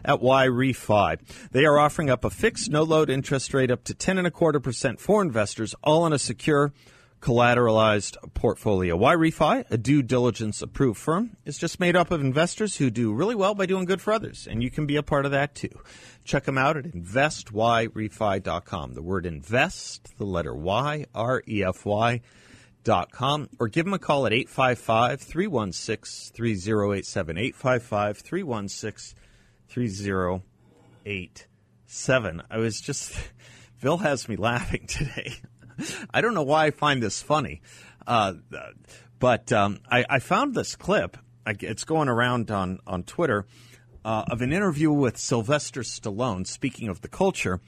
at 0.03 0.19
YRefy. 0.21 1.19
They 1.51 1.63
are 1.63 1.77
offering 1.77 2.09
up 2.09 2.25
a 2.25 2.31
fixed 2.31 2.71
no 2.71 2.81
load 2.81 3.11
interest 3.11 3.53
rate 3.53 3.69
up 3.69 3.83
to 3.83 3.93
10 3.93 4.17
and 4.17 4.25
a 4.25 4.31
quarter 4.31 4.59
percent 4.59 4.99
for 4.99 5.21
investors, 5.21 5.75
all 5.83 6.07
in 6.07 6.13
a 6.13 6.17
secure 6.17 6.73
collateralized 7.21 8.15
portfolio. 8.33 8.97
YRefy, 8.97 9.65
a 9.69 9.77
due 9.77 10.01
diligence 10.01 10.63
approved 10.63 10.99
firm, 10.99 11.37
is 11.45 11.59
just 11.59 11.79
made 11.79 11.95
up 11.95 12.09
of 12.09 12.21
investors 12.21 12.77
who 12.77 12.89
do 12.89 13.13
really 13.13 13.35
well 13.35 13.53
by 13.53 13.67
doing 13.67 13.85
good 13.85 14.01
for 14.01 14.11
others, 14.11 14.47
and 14.49 14.63
you 14.63 14.71
can 14.71 14.87
be 14.87 14.95
a 14.95 15.03
part 15.03 15.25
of 15.25 15.31
that 15.31 15.53
too. 15.53 15.69
Check 16.27 16.43
them 16.43 16.57
out 16.57 16.75
at 16.75 16.83
investyrefy.com. 16.83 18.93
The 18.93 19.01
word 19.01 19.25
invest, 19.25 20.17
the 20.17 20.25
letter 20.25 20.53
Y, 20.53 21.05
R 21.15 21.41
E 21.47 21.63
F 21.63 21.85
Y. 21.85 22.19
Dot 22.83 23.11
com, 23.11 23.49
or 23.59 23.67
give 23.67 23.85
them 23.85 23.93
a 23.93 23.99
call 23.99 24.25
at 24.25 24.33
855 24.33 25.21
316 25.21 26.33
3087. 26.33 27.37
855 27.37 28.17
316 28.17 29.19
3087. 29.67 32.43
I 32.49 32.57
was 32.57 32.79
just, 32.79 33.11
Phil 33.77 33.97
has 33.97 34.29
me 34.29 34.37
laughing 34.37 34.87
today. 34.87 35.33
I 36.13 36.21
don't 36.21 36.33
know 36.33 36.43
why 36.43 36.67
I 36.67 36.71
find 36.71 37.03
this 37.03 37.21
funny, 37.21 37.61
uh, 38.05 38.35
but 39.19 39.51
um, 39.51 39.79
I, 39.89 40.05
I, 40.09 40.19
found 40.19 40.55
this 40.55 40.77
clip. 40.77 41.17
It's 41.45 41.83
going 41.83 42.07
around 42.07 42.51
on, 42.51 42.79
on 42.87 43.03
Twitter 43.03 43.45
uh, 44.07 44.23
of 44.31 44.41
an 44.41 44.53
interview 44.53 44.89
with 44.89 45.17
Sylvester 45.17 45.81
Stallone, 45.81 46.47
speaking 46.47 46.87
of 46.87 47.01
the 47.01 47.09
culture. 47.09 47.59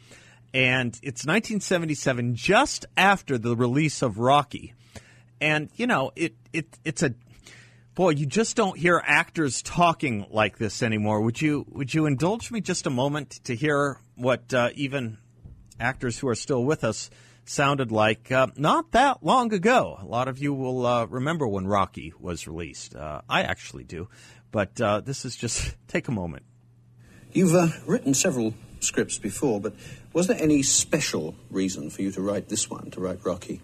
And 0.54 0.94
it's 1.04 1.26
1977, 1.26 2.36
just 2.36 2.86
after 2.96 3.38
the 3.38 3.58
release 3.58 4.02
of 4.02 4.20
Rocky. 4.20 4.74
And, 5.42 5.70
you 5.76 5.86
know, 5.86 6.12
it, 6.16 6.36
it 6.54 6.80
it's 6.86 7.04
a 7.04 7.14
boy, 7.94 8.12
you 8.12 8.26
just 8.26 8.56
don't 8.56 8.78
hear 8.78 9.04
actors 9.06 9.62
talking 9.62 10.28
like 10.32 10.58
this 10.58 10.82
anymore. 10.82 11.20
Would 11.22 11.42
you 11.42 11.66
would 11.72 11.94
you 11.94 12.06
indulge 12.06 12.52
me 12.52 12.62
just 12.62 12.88
a 12.88 12.90
moment 12.90 13.42
to 13.44 13.54
hear 13.54 14.00
what 14.16 14.54
uh, 14.54 14.70
even 14.76 15.18
actors 15.78 16.20
who 16.20 16.30
are 16.30 16.36
still 16.36 16.64
with 16.64 16.86
us 16.86 17.10
sounded 17.44 17.92
like 17.92 18.32
uh, 18.32 18.48
not 18.56 18.92
that 18.92 19.24
long 19.24 19.54
ago? 19.54 19.98
A 20.02 20.06
lot 20.06 20.30
of 20.30 20.40
you 20.40 20.54
will 20.54 20.86
uh, 20.86 21.06
remember 21.06 21.46
when 21.46 21.68
Rocky 21.68 22.14
was 22.18 22.48
released. 22.48 22.96
Uh, 22.96 23.22
I 23.28 23.42
actually 23.44 23.84
do, 23.84 24.08
but 24.52 24.80
uh, 24.82 25.02
this 25.02 25.26
is 25.26 25.36
just 25.36 25.76
take 25.88 26.08
a 26.08 26.12
moment. 26.12 26.44
You've 27.32 27.54
uh, 27.54 27.68
written 27.86 28.14
several 28.14 28.54
scripts 28.80 29.18
before, 29.20 29.60
but 29.60 29.74
was 30.14 30.28
there 30.28 30.42
any 30.42 30.64
special 30.64 31.36
reason 31.52 31.90
for 31.90 32.02
you 32.02 32.12
to 32.12 32.22
write 32.22 32.50
this 32.50 32.70
one, 32.70 32.90
to 32.92 33.00
write 33.00 33.24
Rocky? 33.24 33.62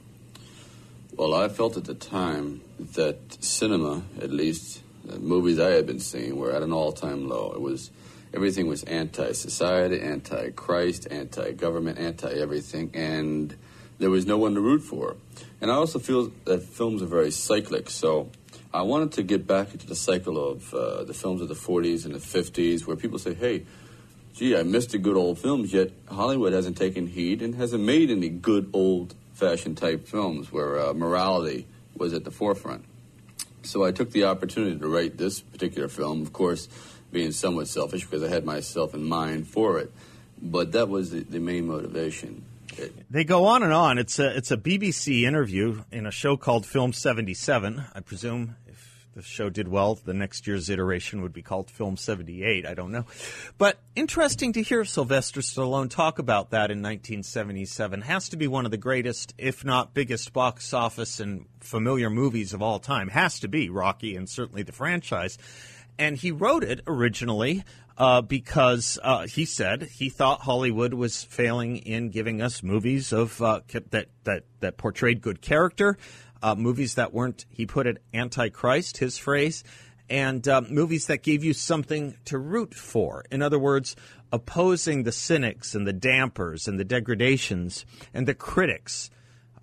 Well, 1.16 1.34
I 1.34 1.48
felt 1.48 1.78
at 1.78 1.86
the 1.86 1.96
time 1.96 2.62
that 2.78 3.44
cinema, 3.44 4.04
at 4.22 4.32
least 4.32 4.84
movies 5.20 5.60
I 5.60 5.72
had 5.72 5.86
been 5.86 6.00
seeing, 6.00 6.36
were 6.36 6.52
at 6.52 6.62
an 6.62 6.74
all-time 6.74 7.30
low. 7.30 7.54
It 7.54 7.62
was 7.62 7.90
everything 8.34 8.68
was 8.68 8.84
anti-society, 8.84 10.02
anti-Christ, 10.02 11.08
anti-government, 11.10 11.98
anti-everything, 11.98 12.92
and 12.94 13.56
there 13.98 14.10
was 14.10 14.26
no 14.26 14.38
one 14.38 14.56
to 14.56 14.62
root 14.62 14.82
for. 14.82 15.16
And 15.62 15.72
I 15.72 15.76
also 15.76 16.00
feel 16.00 16.32
that 16.44 16.64
films 16.64 17.02
are 17.02 17.08
very 17.08 17.32
cyclic, 17.32 17.90
so 17.90 18.30
I 18.76 18.82
wanted 18.82 19.14
to 19.14 19.24
get 19.24 19.48
back 19.48 19.72
into 19.72 19.88
the 19.88 19.96
cycle 19.96 20.38
of 20.52 20.74
uh, 20.74 21.04
the 21.06 21.14
films 21.14 21.42
of 21.42 21.48
the 21.48 21.56
40s 21.56 22.06
and 22.06 22.14
the 22.14 22.20
50s, 22.20 22.86
where 22.86 22.96
people 22.96 23.20
say, 23.20 23.34
"Hey." 23.34 23.66
Gee, 24.36 24.58
I 24.58 24.64
missed 24.64 24.92
the 24.92 24.98
good 24.98 25.16
old 25.16 25.40
films, 25.40 25.72
yet 25.72 25.92
Hollywood 26.10 26.52
hasn't 26.52 26.76
taken 26.76 27.08
heed 27.08 27.42
and 27.42 27.56
hasn't 27.56 27.82
made 27.82 28.12
any 28.12 28.28
good 28.28 28.70
old 28.74 29.16
fashioned 29.34 29.78
type 29.78 30.10
films 30.10 30.52
where 30.52 30.78
uh, 30.78 30.94
morality 30.94 31.66
was 31.96 32.14
at 32.14 32.26
the 32.26 32.32
forefront. 32.32 32.84
So 33.64 33.86
I 33.86 33.92
took 33.92 34.12
the 34.12 34.26
opportunity 34.26 34.78
to 34.78 34.88
write 34.90 35.18
this 35.18 35.40
particular 35.40 35.88
film, 35.88 36.22
of 36.22 36.34
course, 36.34 36.68
being 37.14 37.32
somewhat 37.32 37.70
selfish 37.70 38.04
because 38.04 38.24
I 38.24 38.28
had 38.28 38.44
myself 38.44 38.94
in 38.94 39.06
mind 39.06 39.48
for 39.48 39.80
it. 39.80 39.92
But 40.42 40.74
that 40.74 40.90
was 40.90 41.12
the, 41.12 41.22
the 41.22 41.40
main 41.40 41.68
motivation. 41.68 42.44
They 43.10 43.24
go 43.24 43.46
on 43.46 43.64
and 43.64 43.72
on. 43.72 43.98
It's 43.98 44.20
a 44.20 44.36
it's 44.36 44.52
a 44.52 44.58
BBC 44.58 45.24
interview 45.24 45.84
in 45.92 46.06
a 46.06 46.12
show 46.12 46.36
called 46.36 46.66
Film 46.66 46.92
77. 46.92 47.86
I 47.94 48.00
presume 48.02 48.58
the 49.16 49.22
show 49.22 49.50
did 49.50 49.70
well, 49.70 49.96
the 49.96 50.14
next 50.14 50.46
year's 50.46 50.70
iteration 50.70 51.22
would 51.22 51.32
be 51.32 51.42
called 51.42 51.72
Film 51.72 51.96
78. 51.96 52.66
I 52.66 52.74
don't 52.74 52.92
know. 52.92 53.06
But 53.58 53.80
interesting 53.96 54.52
to 54.54 54.62
hear 54.62 54.84
Sylvester 54.84 55.40
Stallone 55.40 55.90
talk 55.90 56.20
about 56.20 56.50
that 56.52 56.70
in 56.70 56.82
1977. 56.82 58.02
Has 58.02 58.30
to 58.30 58.38
be 58.38 58.48
one 58.48 58.66
of 58.66 58.72
the 58.72 58.78
greatest, 58.78 59.34
if 59.38 59.64
not 59.64 59.94
biggest, 59.94 60.34
box 60.34 60.74
office 60.74 61.22
and 61.22 61.46
familiar 61.62 62.10
movies 62.10 62.54
of 62.54 62.62
all 62.62 62.78
time. 62.78 63.08
Has 63.08 63.40
to 63.40 63.48
be 63.48 63.70
Rocky 63.70 64.18
and 64.18 64.30
certainly 64.30 64.64
the 64.64 64.74
franchise. 64.74 65.38
And 65.98 66.18
he 66.18 66.32
wrote 66.32 66.66
it 66.66 66.82
originally 66.86 67.64
uh, 67.98 68.22
because 68.22 69.00
uh, 69.02 69.28
he 69.28 69.46
said 69.46 69.84
he 69.84 70.10
thought 70.10 70.42
Hollywood 70.42 70.94
was 70.94 71.24
failing 71.24 71.78
in 71.78 72.10
giving 72.10 72.42
us 72.42 72.62
movies 72.62 73.14
of 73.14 73.42
uh, 73.42 73.62
that 73.92 74.08
that 74.26 74.44
that 74.60 74.78
portrayed 74.78 75.22
good 75.22 75.42
character, 75.42 75.98
uh, 76.46 76.54
movies 76.54 76.94
that 76.94 77.12
weren't, 77.12 77.44
he 77.50 77.66
put 77.66 77.88
it, 77.88 78.04
antichrist, 78.14 78.98
his 78.98 79.18
phrase, 79.18 79.64
and 80.12 80.48
uh, 80.48 80.62
movies 80.70 81.08
that 81.08 81.24
gave 81.24 81.44
you 81.44 81.54
something 81.54 82.16
to 82.26 82.38
root 82.38 82.76
for. 82.76 83.26
In 83.32 83.42
other 83.42 83.58
words, 83.58 83.96
opposing 84.32 85.04
the 85.04 85.12
cynics 85.12 85.74
and 85.74 85.88
the 85.88 85.94
dampers 85.94 86.68
and 86.68 86.80
the 86.80 86.86
degradations 86.86 87.84
and 88.14 88.28
the 88.28 88.36
critics 88.36 89.10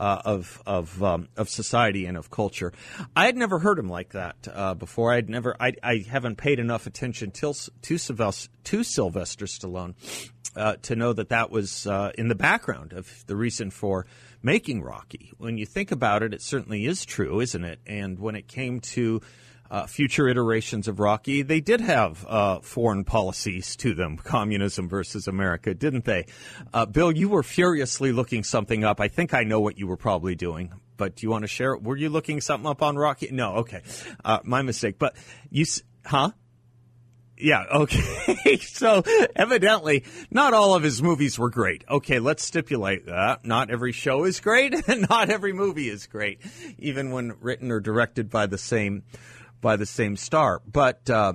Uh, 0.00 0.20
of 0.24 0.60
of 0.66 1.00
um, 1.02 1.28
of 1.36 1.48
society 1.48 2.06
and 2.06 2.16
of 2.16 2.28
culture. 2.28 2.72
I 3.14 3.26
had 3.26 3.36
never 3.36 3.60
heard 3.60 3.78
him 3.78 3.88
like 3.88 4.10
that 4.12 4.48
uh, 4.52 4.74
before. 4.74 5.12
I'd 5.12 5.28
never. 5.28 5.54
I, 5.60 5.74
I 5.82 6.04
haven't 6.08 6.38
paid 6.38 6.58
enough 6.58 6.88
attention 6.88 7.30
till, 7.30 7.54
to 7.54 7.98
Sylvester 7.98 8.50
to 8.64 8.82
Sylvester 8.82 9.44
Stallone 9.44 9.94
uh, 10.56 10.76
to 10.82 10.96
know 10.96 11.12
that 11.12 11.30
that 11.30 11.50
was 11.50 11.86
uh, 11.86 12.12
in 12.16 12.28
the 12.28 12.34
background 12.34 12.92
of 12.92 13.08
the 13.26 13.36
reason 13.36 13.70
for 13.70 14.06
making 14.42 14.82
Rocky. 14.82 15.32
When 15.38 15.56
you 15.56 15.66
think 15.66 15.92
about 15.92 16.22
it, 16.22 16.34
it 16.34 16.42
certainly 16.42 16.86
is 16.86 17.04
true, 17.04 17.40
isn't 17.40 17.64
it? 17.64 17.80
And 17.86 18.18
when 18.18 18.34
it 18.34 18.48
came 18.48 18.80
to 18.80 19.20
uh, 19.72 19.86
future 19.86 20.28
iterations 20.28 20.86
of 20.86 21.00
Rocky, 21.00 21.40
they 21.40 21.60
did 21.60 21.80
have 21.80 22.26
uh, 22.28 22.60
foreign 22.60 23.04
policies 23.04 23.74
to 23.76 23.94
them, 23.94 24.16
communism 24.22 24.88
versus 24.88 25.26
America, 25.26 25.74
didn't 25.74 26.04
they? 26.04 26.26
Uh, 26.72 26.84
Bill, 26.84 27.10
you 27.10 27.30
were 27.30 27.42
furiously 27.42 28.12
looking 28.12 28.44
something 28.44 28.84
up. 28.84 29.00
I 29.00 29.08
think 29.08 29.32
I 29.32 29.44
know 29.44 29.60
what 29.60 29.78
you 29.78 29.86
were 29.86 29.96
probably 29.96 30.34
doing, 30.34 30.72
but 30.98 31.16
do 31.16 31.26
you 31.26 31.30
want 31.30 31.44
to 31.44 31.48
share? 31.48 31.74
Were 31.76 31.96
you 31.96 32.10
looking 32.10 32.42
something 32.42 32.68
up 32.68 32.82
on 32.82 32.96
Rocky? 32.96 33.30
No, 33.32 33.56
okay, 33.56 33.80
uh, 34.22 34.40
my 34.44 34.60
mistake. 34.60 34.98
But 34.98 35.16
you, 35.50 35.64
huh? 36.04 36.32
Yeah, 37.38 37.64
okay. 37.74 38.58
so 38.58 39.02
evidently, 39.34 40.04
not 40.30 40.52
all 40.52 40.74
of 40.74 40.82
his 40.82 41.02
movies 41.02 41.38
were 41.38 41.50
great. 41.50 41.82
Okay, 41.88 42.18
let's 42.18 42.44
stipulate 42.44 43.06
that. 43.06 43.46
Not 43.46 43.70
every 43.70 43.92
show 43.92 44.24
is 44.24 44.38
great, 44.38 44.74
and 44.88 45.08
not 45.08 45.30
every 45.30 45.54
movie 45.54 45.88
is 45.88 46.06
great, 46.06 46.40
even 46.78 47.10
when 47.10 47.32
written 47.40 47.72
or 47.72 47.80
directed 47.80 48.28
by 48.28 48.44
the 48.44 48.58
same 48.58 49.04
by 49.62 49.76
the 49.76 49.86
same 49.86 50.16
star. 50.16 50.60
But 50.70 51.08
uh, 51.08 51.32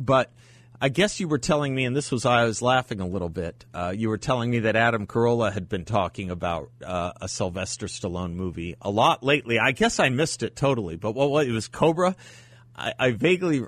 but 0.00 0.30
I 0.80 0.88
guess 0.88 1.18
you 1.18 1.26
were 1.26 1.38
telling 1.38 1.74
me, 1.74 1.84
and 1.84 1.96
this 1.96 2.12
was 2.12 2.24
I 2.24 2.44
was 2.44 2.62
laughing 2.62 3.00
a 3.00 3.06
little 3.06 3.28
bit. 3.28 3.64
Uh, 3.74 3.92
you 3.94 4.08
were 4.08 4.18
telling 4.18 4.50
me 4.50 4.60
that 4.60 4.76
Adam 4.76 5.08
Carolla 5.08 5.52
had 5.52 5.68
been 5.68 5.84
talking 5.84 6.30
about 6.30 6.70
uh, 6.84 7.12
a 7.20 7.28
Sylvester 7.28 7.86
Stallone 7.86 8.34
movie 8.34 8.76
a 8.80 8.90
lot 8.90 9.24
lately. 9.24 9.58
I 9.58 9.72
guess 9.72 9.98
I 9.98 10.10
missed 10.10 10.44
it 10.44 10.54
totally. 10.54 10.94
But 10.94 11.12
what, 11.12 11.30
what 11.30 11.46
it 11.48 11.52
was 11.52 11.66
Cobra. 11.66 12.14
I, 12.76 12.94
I 12.98 13.10
vaguely, 13.10 13.62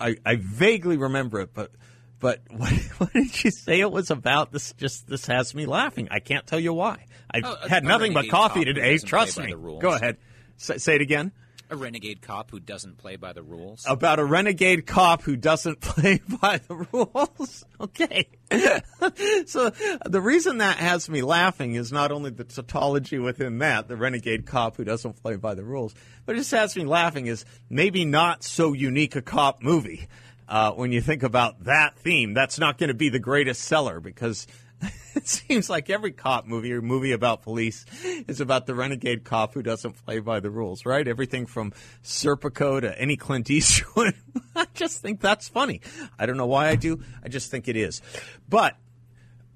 I, 0.00 0.16
I 0.24 0.36
vaguely 0.36 0.96
remember 0.96 1.40
it, 1.40 1.52
but 1.52 1.72
but 2.20 2.40
what, 2.50 2.72
what, 2.98 3.12
did 3.12 3.44
you 3.44 3.50
say 3.50 3.80
it 3.80 3.90
was 3.90 4.10
about? 4.10 4.52
This 4.52 4.72
just 4.74 5.08
this 5.08 5.26
has 5.26 5.54
me 5.54 5.66
laughing. 5.66 6.08
I 6.10 6.20
can't 6.20 6.46
tell 6.46 6.60
you 6.60 6.72
why. 6.72 7.06
I've 7.30 7.44
oh, 7.44 7.56
had 7.68 7.84
nothing 7.84 8.14
but 8.14 8.28
coffee 8.28 8.64
today. 8.64 8.96
Trust 8.98 9.38
me. 9.38 9.52
Go 9.52 9.90
ahead. 9.90 10.18
Say, 10.56 10.78
say 10.78 10.94
it 10.94 11.00
again. 11.00 11.32
A 11.70 11.76
renegade 11.76 12.20
cop 12.20 12.50
who 12.50 12.60
doesn't 12.60 12.98
play 12.98 13.16
by 13.16 13.32
the 13.32 13.42
rules. 13.42 13.84
About 13.88 14.18
a 14.18 14.24
renegade 14.24 14.86
cop 14.86 15.22
who 15.22 15.36
doesn't 15.36 15.80
play 15.80 16.20
by 16.40 16.58
the 16.58 16.86
rules. 16.92 17.64
okay. 17.80 18.28
so 19.46 19.70
the 20.04 20.20
reason 20.20 20.58
that 20.58 20.76
has 20.76 21.08
me 21.08 21.22
laughing 21.22 21.74
is 21.74 21.90
not 21.90 22.12
only 22.12 22.30
the 22.30 22.44
tautology 22.44 23.18
within 23.18 23.58
that, 23.58 23.88
the 23.88 23.96
renegade 23.96 24.46
cop 24.46 24.76
who 24.76 24.84
doesn't 24.84 25.14
play 25.22 25.36
by 25.36 25.54
the 25.54 25.64
rules, 25.64 25.94
but 26.26 26.34
it 26.34 26.38
just 26.38 26.50
has 26.50 26.76
me 26.76 26.84
laughing 26.84 27.26
is 27.26 27.44
maybe 27.70 28.04
not 28.04 28.44
so 28.44 28.72
unique 28.72 29.16
a 29.16 29.22
cop 29.22 29.62
movie. 29.62 30.06
Uh, 30.46 30.72
when 30.72 30.92
you 30.92 31.00
think 31.00 31.22
about 31.22 31.64
that 31.64 31.96
theme, 31.96 32.34
that's 32.34 32.58
not 32.58 32.76
going 32.76 32.88
to 32.88 32.94
be 32.94 33.08
the 33.08 33.18
greatest 33.18 33.62
seller 33.62 33.98
because 33.98 34.46
it 35.14 35.28
seems 35.28 35.70
like 35.70 35.90
every 35.90 36.12
cop 36.12 36.46
movie 36.46 36.72
or 36.72 36.82
movie 36.82 37.12
about 37.12 37.42
police 37.42 37.84
is 38.28 38.40
about 38.40 38.66
the 38.66 38.74
renegade 38.74 39.24
cop 39.24 39.54
who 39.54 39.62
doesn't 39.62 39.92
play 40.04 40.18
by 40.18 40.40
the 40.40 40.50
rules, 40.50 40.84
right? 40.84 41.06
Everything 41.06 41.46
from 41.46 41.72
Serpico 42.02 42.80
to 42.80 42.98
any 42.98 43.16
Clint 43.16 43.50
Eastwood. 43.50 44.14
I 44.56 44.66
just 44.74 45.00
think 45.00 45.20
that's 45.20 45.48
funny. 45.48 45.80
I 46.18 46.26
don't 46.26 46.36
know 46.36 46.46
why 46.46 46.68
I 46.68 46.76
do. 46.76 47.00
I 47.22 47.28
just 47.28 47.50
think 47.50 47.68
it 47.68 47.76
is. 47.76 48.02
But 48.48 48.76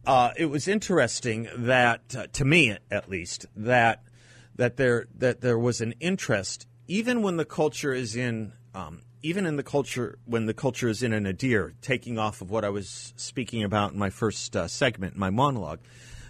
uh, 0.06 0.30
it 0.36 0.46
was 0.46 0.68
interesting 0.68 1.48
that, 1.56 2.14
uh, 2.16 2.26
to 2.32 2.44
me 2.44 2.76
at 2.90 3.08
least, 3.08 3.46
that 3.56 4.02
that 4.56 4.76
there 4.76 5.06
that 5.16 5.40
there 5.40 5.58
was 5.58 5.80
an 5.80 5.94
interest, 6.00 6.66
even 6.86 7.22
when 7.22 7.36
the 7.36 7.44
culture 7.44 7.92
is 7.92 8.16
in 8.16 8.52
um, 8.74 9.02
even 9.22 9.46
in 9.46 9.56
the 9.56 9.62
culture, 9.62 10.18
when 10.24 10.46
the 10.46 10.54
culture 10.54 10.88
is 10.88 11.02
in 11.02 11.12
a 11.12 11.20
nadir, 11.20 11.74
taking 11.80 12.18
off 12.18 12.40
of 12.40 12.50
what 12.50 12.64
I 12.64 12.70
was 12.70 13.12
speaking 13.16 13.64
about 13.64 13.92
in 13.92 13.98
my 13.98 14.10
first 14.10 14.54
uh, 14.56 14.68
segment, 14.68 15.16
my 15.16 15.30
monologue, 15.30 15.80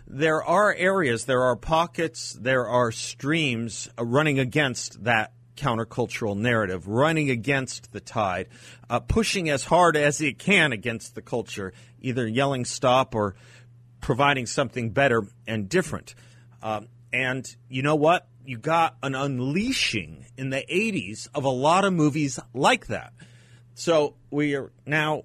there 0.07 0.43
are 0.43 0.75
areas, 0.75 1.27
there 1.27 1.43
are 1.43 1.57
pockets, 1.57 2.33
there 2.41 2.67
are 2.67 2.91
streams 2.91 3.91
uh, 3.99 4.05
running 4.05 4.39
against 4.39 5.05
that 5.05 5.33
countercultural 5.57 6.37
narrative, 6.37 6.89
running 6.89 7.31
against 7.31 7.93
the 7.93 8.01
tide, 8.01 8.49
uh, 8.89 9.01
pushing 9.01 9.51
as 9.51 9.65
hard 9.65 9.97
as 9.97 10.21
it 10.21 10.39
can 10.39 10.73
against 10.73 11.15
the 11.15 11.21
culture, 11.21 11.75
either 12.01 12.27
yelling 12.27 12.65
stop 12.65 13.15
or 13.15 13.35
providing 14.01 14.47
something 14.47 14.91
better 14.91 15.25
and 15.47 15.69
different. 15.69 16.15
Um, 16.63 16.89
and 17.13 17.47
you 17.69 17.83
know 17.83 17.97
what? 17.97 18.29
you 18.49 18.57
got 18.57 18.97
an 19.03 19.15
unleashing 19.15 20.25
in 20.39 20.49
the 20.49 20.65
80s 20.71 21.29
of 21.35 21.45
a 21.45 21.51
lot 21.51 21.85
of 21.85 21.93
movies 21.93 22.41
like 22.55 22.87
that. 22.87 23.13
So 23.75 24.15
we 24.31 24.57
are 24.57 24.73
now, 24.87 25.25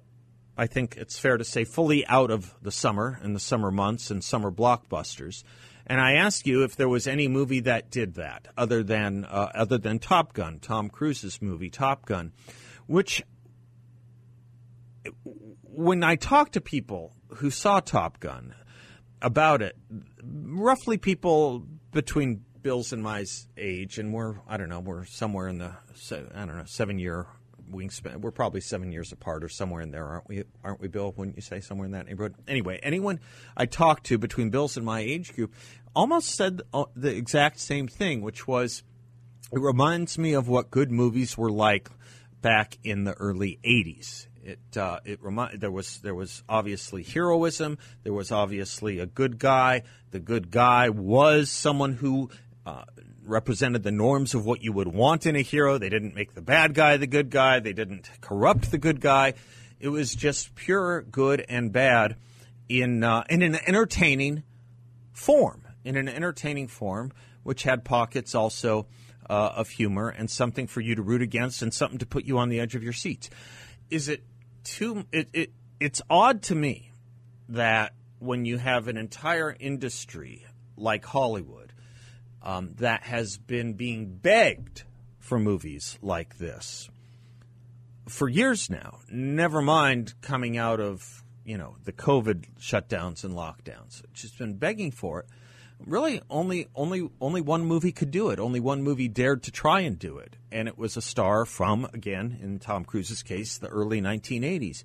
I 0.58 0.66
think 0.66 0.98
it's 0.98 1.18
fair 1.18 1.38
to 1.38 1.44
say, 1.44 1.64
fully 1.64 2.06
out 2.06 2.30
of 2.30 2.54
the 2.60 2.70
summer 2.70 3.18
and 3.22 3.34
the 3.34 3.40
summer 3.40 3.70
months 3.70 4.10
and 4.10 4.22
summer 4.22 4.50
blockbusters. 4.50 5.42
And 5.86 6.02
I 6.02 6.16
asked 6.16 6.46
you 6.46 6.64
if 6.64 6.76
there 6.76 6.88
was 6.88 7.06
any 7.06 7.26
movie 7.26 7.60
that 7.60 7.90
did 7.90 8.16
that, 8.16 8.48
other 8.58 8.82
than 8.82 9.24
uh, 9.24 9.50
other 9.54 9.78
than 9.78 10.00
Top 10.00 10.34
Gun, 10.34 10.58
Tom 10.58 10.90
Cruise's 10.90 11.40
movie 11.40 11.70
Top 11.70 12.04
Gun, 12.04 12.32
which 12.86 13.22
when 15.62 16.04
I 16.04 16.16
talk 16.16 16.52
to 16.52 16.60
people 16.60 17.14
who 17.36 17.50
saw 17.50 17.80
Top 17.80 18.20
Gun 18.20 18.54
about 19.22 19.62
it, 19.62 19.76
roughly 20.26 20.98
people 20.98 21.66
between 21.92 22.44
Bill's 22.62 22.92
and 22.92 23.02
my 23.02 23.24
age, 23.56 23.98
and 23.98 24.12
we're 24.12 24.36
I 24.48 24.56
don't 24.56 24.68
know 24.68 24.80
we're 24.80 25.04
somewhere 25.04 25.48
in 25.48 25.58
the 25.58 25.72
I 26.34 26.46
don't 26.46 26.56
know 26.56 26.64
seven 26.66 26.98
year 26.98 27.26
wingspan. 27.70 28.20
We're 28.20 28.30
probably 28.30 28.60
seven 28.60 28.92
years 28.92 29.12
apart 29.12 29.44
or 29.44 29.48
somewhere 29.48 29.82
in 29.82 29.90
there, 29.90 30.06
aren't 30.06 30.28
we? 30.28 30.44
Aren't 30.62 30.80
we, 30.80 30.88
Bill? 30.88 31.12
Wouldn't 31.16 31.36
you 31.36 31.42
say 31.42 31.60
somewhere 31.60 31.86
in 31.86 31.92
that 31.92 32.06
neighborhood? 32.06 32.34
Anyway, 32.48 32.80
anyone 32.82 33.20
I 33.56 33.66
talked 33.66 34.06
to 34.06 34.18
between 34.18 34.50
Bill's 34.50 34.76
and 34.76 34.86
my 34.86 35.00
age 35.00 35.34
group 35.34 35.52
almost 35.94 36.34
said 36.34 36.62
uh, 36.72 36.84
the 36.96 37.14
exact 37.14 37.60
same 37.60 37.88
thing, 37.88 38.22
which 38.22 38.46
was 38.46 38.82
it 39.52 39.60
reminds 39.60 40.18
me 40.18 40.32
of 40.32 40.48
what 40.48 40.70
good 40.70 40.90
movies 40.90 41.36
were 41.36 41.50
like 41.50 41.88
back 42.40 42.78
in 42.82 43.04
the 43.04 43.14
early 43.14 43.58
'80s. 43.64 44.26
It 44.44 44.76
uh, 44.76 45.00
it 45.06 45.22
remind 45.22 45.62
there 45.62 45.70
was 45.70 45.98
there 46.00 46.14
was 46.14 46.42
obviously 46.48 47.02
heroism. 47.02 47.78
There 48.02 48.12
was 48.12 48.30
obviously 48.30 48.98
a 48.98 49.06
good 49.06 49.38
guy. 49.38 49.84
The 50.10 50.20
good 50.20 50.50
guy 50.50 50.90
was 50.90 51.50
someone 51.50 51.94
who 51.94 52.28
uh, 52.66 52.84
represented 53.24 53.84
the 53.84 53.90
norms 53.90 54.34
of 54.34 54.44
what 54.44 54.62
you 54.62 54.70
would 54.72 54.88
want 54.88 55.24
in 55.24 55.34
a 55.34 55.40
hero. 55.40 55.78
They 55.78 55.88
didn't 55.88 56.14
make 56.14 56.34
the 56.34 56.42
bad 56.42 56.74
guy 56.74 56.98
the 56.98 57.06
good 57.06 57.30
guy. 57.30 57.60
They 57.60 57.72
didn't 57.72 58.10
corrupt 58.20 58.70
the 58.70 58.76
good 58.76 59.00
guy. 59.00 59.32
It 59.80 59.88
was 59.88 60.14
just 60.14 60.54
pure 60.54 61.00
good 61.00 61.42
and 61.48 61.72
bad 61.72 62.16
in 62.68 63.02
uh, 63.02 63.24
in 63.30 63.40
an 63.40 63.56
entertaining 63.66 64.42
form. 65.12 65.62
In 65.84 65.96
an 65.96 66.08
entertaining 66.08 66.68
form, 66.68 67.12
which 67.42 67.62
had 67.62 67.82
pockets 67.82 68.34
also 68.34 68.88
uh, 69.28 69.52
of 69.56 69.70
humor 69.70 70.10
and 70.10 70.30
something 70.30 70.66
for 70.66 70.82
you 70.82 70.94
to 70.94 71.02
root 71.02 71.22
against 71.22 71.62
and 71.62 71.72
something 71.72 71.98
to 71.98 72.06
put 72.06 72.24
you 72.24 72.38
on 72.38 72.50
the 72.50 72.60
edge 72.60 72.74
of 72.74 72.82
your 72.82 72.92
seats. 72.92 73.30
Is 73.90 74.08
it 74.08 74.24
too? 74.64 75.04
It, 75.12 75.28
it 75.32 75.52
it's 75.80 76.02
odd 76.08 76.42
to 76.44 76.54
me 76.54 76.90
that 77.48 77.92
when 78.18 78.44
you 78.44 78.58
have 78.58 78.88
an 78.88 78.96
entire 78.96 79.54
industry 79.58 80.46
like 80.76 81.04
Hollywood 81.04 81.72
um, 82.42 82.74
that 82.78 83.04
has 83.04 83.38
been 83.38 83.74
being 83.74 84.16
begged 84.16 84.84
for 85.18 85.38
movies 85.38 85.98
like 86.02 86.38
this 86.38 86.88
for 88.08 88.28
years 88.28 88.68
now. 88.68 89.00
Never 89.10 89.62
mind 89.62 90.14
coming 90.20 90.56
out 90.56 90.80
of 90.80 91.24
you 91.44 91.58
know 91.58 91.76
the 91.84 91.92
COVID 91.92 92.46
shutdowns 92.60 93.24
and 93.24 93.34
lockdowns. 93.34 94.02
It's 94.04 94.22
just 94.22 94.38
been 94.38 94.56
begging 94.56 94.90
for 94.90 95.20
it. 95.20 95.26
Really, 95.86 96.22
only 96.30 96.68
only 96.74 97.08
only 97.20 97.40
one 97.40 97.64
movie 97.64 97.92
could 97.92 98.10
do 98.10 98.30
it. 98.30 98.38
Only 98.38 98.60
one 98.60 98.82
movie 98.82 99.08
dared 99.08 99.42
to 99.44 99.50
try 99.50 99.80
and 99.80 99.98
do 99.98 100.18
it, 100.18 100.36
and 100.50 100.66
it 100.68 100.78
was 100.78 100.96
a 100.96 101.02
star 101.02 101.44
from 101.44 101.86
again 101.92 102.38
in 102.40 102.58
Tom 102.58 102.84
Cruise's 102.84 103.22
case, 103.22 103.58
the 103.58 103.68
early 103.68 104.00
1980s. 104.00 104.82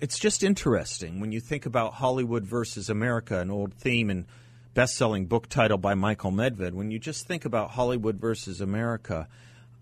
It's 0.00 0.18
just 0.18 0.42
interesting 0.42 1.20
when 1.20 1.30
you 1.30 1.40
think 1.40 1.66
about 1.66 1.94
Hollywood 1.94 2.46
versus 2.46 2.88
America, 2.88 3.38
an 3.38 3.50
old 3.50 3.74
theme 3.74 4.08
and 4.08 4.24
best 4.72 4.96
selling 4.96 5.26
book 5.26 5.48
title 5.48 5.78
by 5.78 5.94
Michael 5.94 6.30
Medved, 6.30 6.72
when 6.72 6.90
you 6.90 6.98
just 6.98 7.26
think 7.26 7.44
about 7.44 7.72
Hollywood 7.72 8.16
versus 8.18 8.60
America, 8.60 9.28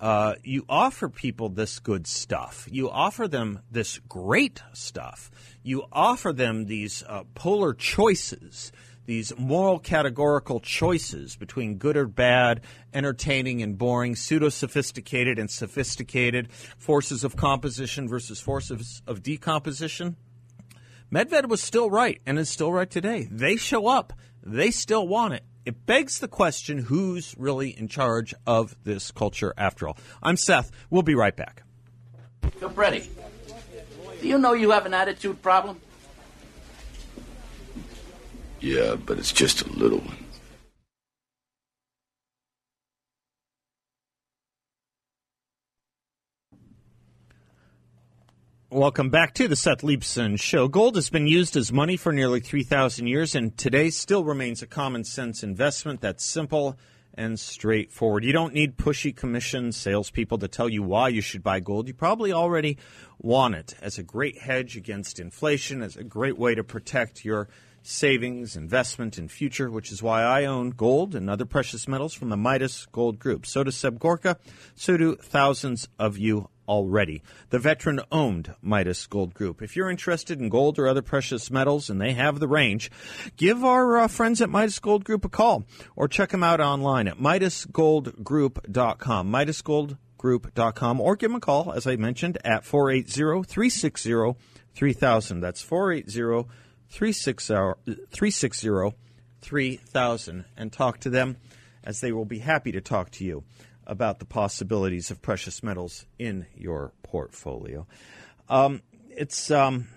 uh, 0.00 0.34
you 0.42 0.64
offer 0.68 1.08
people 1.08 1.48
this 1.48 1.78
good 1.78 2.06
stuff. 2.06 2.68
You 2.70 2.88
offer 2.90 3.28
them 3.28 3.60
this 3.70 3.98
great 4.08 4.62
stuff. 4.72 5.30
You 5.62 5.84
offer 5.92 6.32
them 6.32 6.66
these 6.66 7.02
uh, 7.06 7.24
polar 7.34 7.74
choices, 7.74 8.72
these 9.08 9.32
moral 9.38 9.78
categorical 9.78 10.60
choices 10.60 11.34
between 11.34 11.78
good 11.78 11.96
or 11.96 12.06
bad, 12.06 12.60
entertaining 12.92 13.62
and 13.62 13.78
boring, 13.78 14.14
pseudo 14.14 14.50
sophisticated 14.50 15.38
and 15.38 15.50
sophisticated, 15.50 16.52
forces 16.76 17.24
of 17.24 17.34
composition 17.34 18.06
versus 18.06 18.38
forces 18.38 19.00
of 19.06 19.22
decomposition. 19.22 20.14
Medved 21.10 21.48
was 21.48 21.62
still 21.62 21.90
right 21.90 22.20
and 22.26 22.38
is 22.38 22.50
still 22.50 22.70
right 22.70 22.90
today. 22.90 23.26
They 23.30 23.56
show 23.56 23.86
up 23.86 24.12
they 24.42 24.70
still 24.70 25.08
want 25.08 25.34
it. 25.34 25.44
it 25.64 25.86
begs 25.86 26.20
the 26.20 26.28
question 26.28 26.78
who's 26.78 27.34
really 27.38 27.70
in 27.70 27.88
charge 27.88 28.34
of 28.46 28.76
this 28.84 29.10
culture 29.10 29.54
after 29.56 29.88
all. 29.88 29.96
I'm 30.22 30.36
Seth. 30.36 30.70
We'll 30.90 31.02
be 31.02 31.14
right 31.14 31.34
back. 31.36 31.62
Cobretti, 32.60 33.06
do 34.20 34.28
you 34.28 34.38
know 34.38 34.52
you 34.52 34.70
have 34.70 34.86
an 34.86 34.92
attitude 34.92 35.40
problem? 35.42 35.80
Yeah, 38.60 38.96
but 38.96 39.18
it's 39.18 39.32
just 39.32 39.62
a 39.62 39.68
little 39.72 39.98
one. 39.98 40.16
Welcome 48.70 49.08
back 49.08 49.32
to 49.34 49.48
the 49.48 49.56
Seth 49.56 49.80
Leibsohn 49.80 50.38
Show. 50.38 50.68
Gold 50.68 50.96
has 50.96 51.08
been 51.08 51.26
used 51.26 51.56
as 51.56 51.72
money 51.72 51.96
for 51.96 52.12
nearly 52.12 52.40
3,000 52.40 53.06
years 53.06 53.34
and 53.34 53.56
today 53.56 53.88
still 53.88 54.24
remains 54.24 54.60
a 54.60 54.66
common 54.66 55.04
sense 55.04 55.42
investment 55.42 56.02
that's 56.02 56.22
simple 56.22 56.76
and 57.14 57.40
straightforward. 57.40 58.24
You 58.24 58.32
don't 58.32 58.52
need 58.52 58.76
pushy 58.76 59.16
commission 59.16 59.72
salespeople 59.72 60.38
to 60.38 60.48
tell 60.48 60.68
you 60.68 60.82
why 60.82 61.08
you 61.08 61.22
should 61.22 61.42
buy 61.42 61.60
gold. 61.60 61.88
You 61.88 61.94
probably 61.94 62.32
already 62.32 62.76
want 63.18 63.54
it 63.54 63.74
as 63.80 63.98
a 63.98 64.02
great 64.02 64.36
hedge 64.36 64.76
against 64.76 65.18
inflation, 65.18 65.80
as 65.80 65.96
a 65.96 66.04
great 66.04 66.36
way 66.36 66.54
to 66.54 66.62
protect 66.62 67.24
your 67.24 67.48
savings, 67.82 68.56
investment, 68.56 69.18
and 69.18 69.30
future, 69.30 69.70
which 69.70 69.92
is 69.92 70.02
why 70.02 70.22
I 70.22 70.44
own 70.44 70.70
gold 70.70 71.14
and 71.14 71.30
other 71.30 71.44
precious 71.44 71.88
metals 71.88 72.14
from 72.14 72.28
the 72.28 72.36
Midas 72.36 72.86
Gold 72.92 73.18
Group. 73.18 73.46
So 73.46 73.64
does 73.64 73.76
Seb 73.76 73.98
Gorka. 73.98 74.38
So 74.74 74.96
do 74.96 75.16
thousands 75.16 75.88
of 75.98 76.18
you 76.18 76.48
already. 76.68 77.22
The 77.50 77.58
veteran 77.58 78.00
owned 78.12 78.54
Midas 78.60 79.06
Gold 79.06 79.34
Group. 79.34 79.60
If 79.62 79.74
you're 79.74 79.90
interested 79.90 80.38
in 80.40 80.50
gold 80.50 80.78
or 80.78 80.86
other 80.86 81.02
precious 81.02 81.50
metals 81.50 81.90
and 81.90 82.00
they 82.00 82.12
have 82.12 82.38
the 82.38 82.46
range, 82.46 82.92
give 83.36 83.64
our 83.64 83.98
uh, 83.98 84.06
friends 84.08 84.40
at 84.42 84.50
Midas 84.50 84.78
Gold 84.78 85.02
Group 85.04 85.24
a 85.24 85.28
call 85.28 85.64
or 85.96 86.06
check 86.06 86.30
them 86.30 86.44
out 86.44 86.60
online 86.60 87.08
at 87.08 87.18
MidasGoldGroup.com. 87.18 89.32
MidasGoldGroup.com 89.32 91.00
or 91.00 91.16
give 91.16 91.30
them 91.30 91.36
a 91.36 91.40
call, 91.40 91.72
as 91.72 91.86
I 91.86 91.96
mentioned, 91.96 92.36
at 92.44 92.64
480 92.64 93.44
360 93.44 94.36
3000. 94.74 95.40
That's 95.40 95.62
480 95.62 96.46
360 96.90 98.94
3000 99.40 100.44
and 100.56 100.72
talk 100.72 101.00
to 101.00 101.10
them 101.10 101.36
as 101.84 102.00
they 102.00 102.12
will 102.12 102.24
be 102.24 102.38
happy 102.38 102.72
to 102.72 102.80
talk 102.80 103.10
to 103.10 103.24
you 103.24 103.44
about 103.86 104.18
the 104.18 104.24
possibilities 104.24 105.10
of 105.10 105.22
precious 105.22 105.62
metals 105.62 106.06
in 106.18 106.46
your 106.54 106.92
portfolio. 107.02 107.86
Um, 108.48 108.82
it's 109.10 109.50
um, 109.50 109.88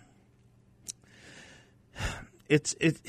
it's 2.47 2.75
it, 2.79 2.99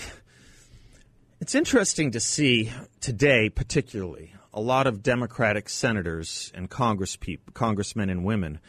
it's 1.40 1.54
interesting 1.54 2.12
to 2.12 2.20
see 2.20 2.72
today, 3.00 3.48
particularly 3.48 4.34
a 4.52 4.60
lot 4.60 4.86
of 4.86 5.02
Democratic 5.02 5.68
senators 5.68 6.50
and 6.54 6.68
Congress 6.68 7.16
congressmen 7.54 8.10
and 8.10 8.24
women 8.24 8.60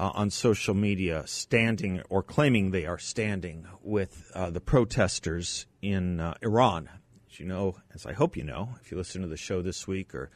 uh, 0.00 0.10
on 0.14 0.30
social 0.30 0.72
media 0.72 1.22
standing 1.26 2.02
or 2.08 2.22
claiming 2.22 2.70
they 2.70 2.86
are 2.86 2.98
standing 2.98 3.66
with 3.82 4.32
uh, 4.34 4.48
the 4.48 4.60
protesters 4.60 5.66
in 5.82 6.18
uh, 6.18 6.32
Iran. 6.40 6.88
As 7.30 7.38
you 7.38 7.44
know, 7.44 7.76
as 7.94 8.06
I 8.06 8.14
hope 8.14 8.34
you 8.34 8.42
know, 8.42 8.70
if 8.80 8.90
you 8.90 8.96
listen 8.96 9.20
to 9.20 9.28
the 9.28 9.36
show 9.36 9.60
this 9.60 9.86
week 9.86 10.14
or 10.14 10.30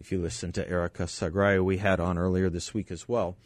if 0.00 0.12
you 0.12 0.20
listen 0.20 0.52
to 0.52 0.68
Erica 0.68 1.04
Sagraya, 1.04 1.64
we 1.64 1.78
had 1.78 1.98
on 1.98 2.18
earlier 2.18 2.50
this 2.50 2.74
week 2.74 2.90
as 2.90 3.08
well. 3.08 3.38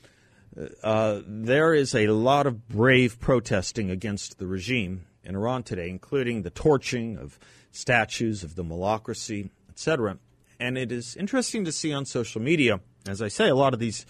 Uh, 0.83 1.21
there 1.25 1.73
is 1.73 1.95
a 1.95 2.09
lot 2.09 2.49
of 2.49 2.69
brave 2.69 3.21
protesting 3.21 3.91
against 3.91 4.41
the 4.41 4.49
regime 4.49 5.07
in 5.23 5.37
Iran 5.37 5.63
today, 5.63 5.89
including 5.89 6.43
the 6.43 6.51
torching 6.51 7.17
of 7.17 7.39
statues 7.71 8.43
of 8.43 8.57
the 8.57 8.65
mullahcracy, 8.65 9.51
etc. 9.71 10.19
And 10.59 10.77
it 10.77 10.91
is 10.91 11.15
interesting 11.15 11.65
to 11.65 11.71
see 11.71 11.93
on 11.93 12.07
social 12.07 12.41
media, 12.41 12.81
as 13.07 13.23
I 13.23 13.29
say, 13.29 13.49
a 13.49 13.55
lot 13.55 13.73
of 13.73 13.79
these 13.79 14.05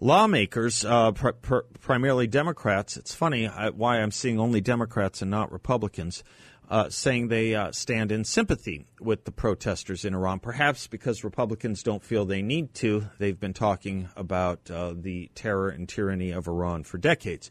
lawmakers, 0.00 0.84
uh, 0.84 1.12
pr- 1.12 1.30
pr- 1.30 1.58
primarily 1.80 2.26
Democrats. 2.26 2.96
It's 2.96 3.14
funny 3.14 3.46
why 3.46 4.00
I'm 4.00 4.10
seeing 4.10 4.38
only 4.38 4.60
Democrats 4.60 5.22
and 5.22 5.30
not 5.30 5.52
Republicans 5.52 6.22
uh, 6.70 6.88
saying 6.88 7.28
they 7.28 7.54
uh, 7.54 7.70
stand 7.72 8.10
in 8.10 8.24
sympathy 8.24 8.86
with 9.00 9.24
the 9.24 9.30
protesters 9.30 10.04
in 10.04 10.14
Iran, 10.14 10.40
perhaps 10.40 10.86
because 10.86 11.22
Republicans 11.22 11.82
don't 11.82 12.02
feel 12.02 12.24
they 12.24 12.42
need 12.42 12.72
to. 12.74 13.06
They've 13.18 13.38
been 13.38 13.52
talking 13.52 14.08
about 14.16 14.70
uh, 14.70 14.94
the 14.96 15.30
terror 15.34 15.68
and 15.68 15.88
tyranny 15.88 16.30
of 16.30 16.48
Iran 16.48 16.84
for 16.84 16.98
decades. 16.98 17.50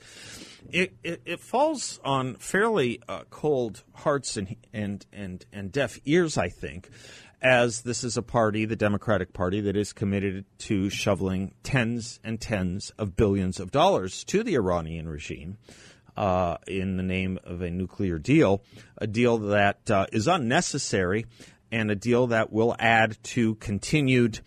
It, 0.71 0.95
it, 1.03 1.21
it 1.25 1.39
falls 1.39 1.99
on 2.03 2.36
fairly 2.36 3.01
uh, 3.08 3.23
cold 3.29 3.84
hearts 3.93 4.38
and, 4.38 4.56
and, 4.73 5.06
and, 5.13 5.45
and 5.53 5.71
deaf 5.71 5.99
ears, 6.06 6.38
I 6.38 6.49
think, 6.49 6.89
as 7.43 7.82
this 7.82 8.03
is 8.03 8.15
a 8.15 8.21
party, 8.21 8.65
the 8.65 8.75
Democratic 8.75 9.34
Party, 9.34 9.60
that 9.62 9.75
is 9.75 9.91
committed 9.91 10.45
to 10.60 10.89
shoveling 10.89 11.53
tens 11.62 12.19
and 12.23 12.39
tens 12.39 12.91
of 12.97 13.15
billions 13.17 13.60
of 13.60 13.69
dollars 13.69 14.23
to 14.25 14.43
the 14.43 14.56
Iranian 14.56 15.10
regime 15.10 15.58
uh, 16.15 16.58
in 16.67 16.95
the 16.95 17.03
name 17.03 17.38
of 17.43 17.62
a 17.62 17.69
nuclear 17.69 18.17
deal, 18.17 18.63
a 18.97 19.08
deal 19.08 19.38
that 19.38 19.91
uh, 19.91 20.06
is 20.13 20.27
unnecessary 20.27 21.25
and 21.71 21.91
a 21.91 21.95
deal 21.95 22.27
that 22.27 22.53
will 22.53 22.75
add 22.79 23.17
to 23.23 23.56
continued 23.56 24.39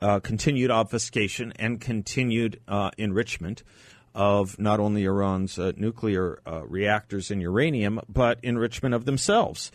uh, 0.00 0.18
continued 0.18 0.70
obfuscation 0.70 1.52
and 1.56 1.78
continued 1.78 2.58
uh, 2.66 2.90
enrichment 2.96 3.62
of 4.14 4.58
not 4.58 4.80
only 4.80 5.04
Iran's 5.04 5.58
uh, 5.58 5.72
nuclear 5.76 6.40
uh, 6.46 6.66
reactors 6.66 7.30
and 7.30 7.42
uranium, 7.42 8.00
but 8.08 8.40
enrichment 8.42 8.94
of 8.94 9.04
themselves, 9.04 9.70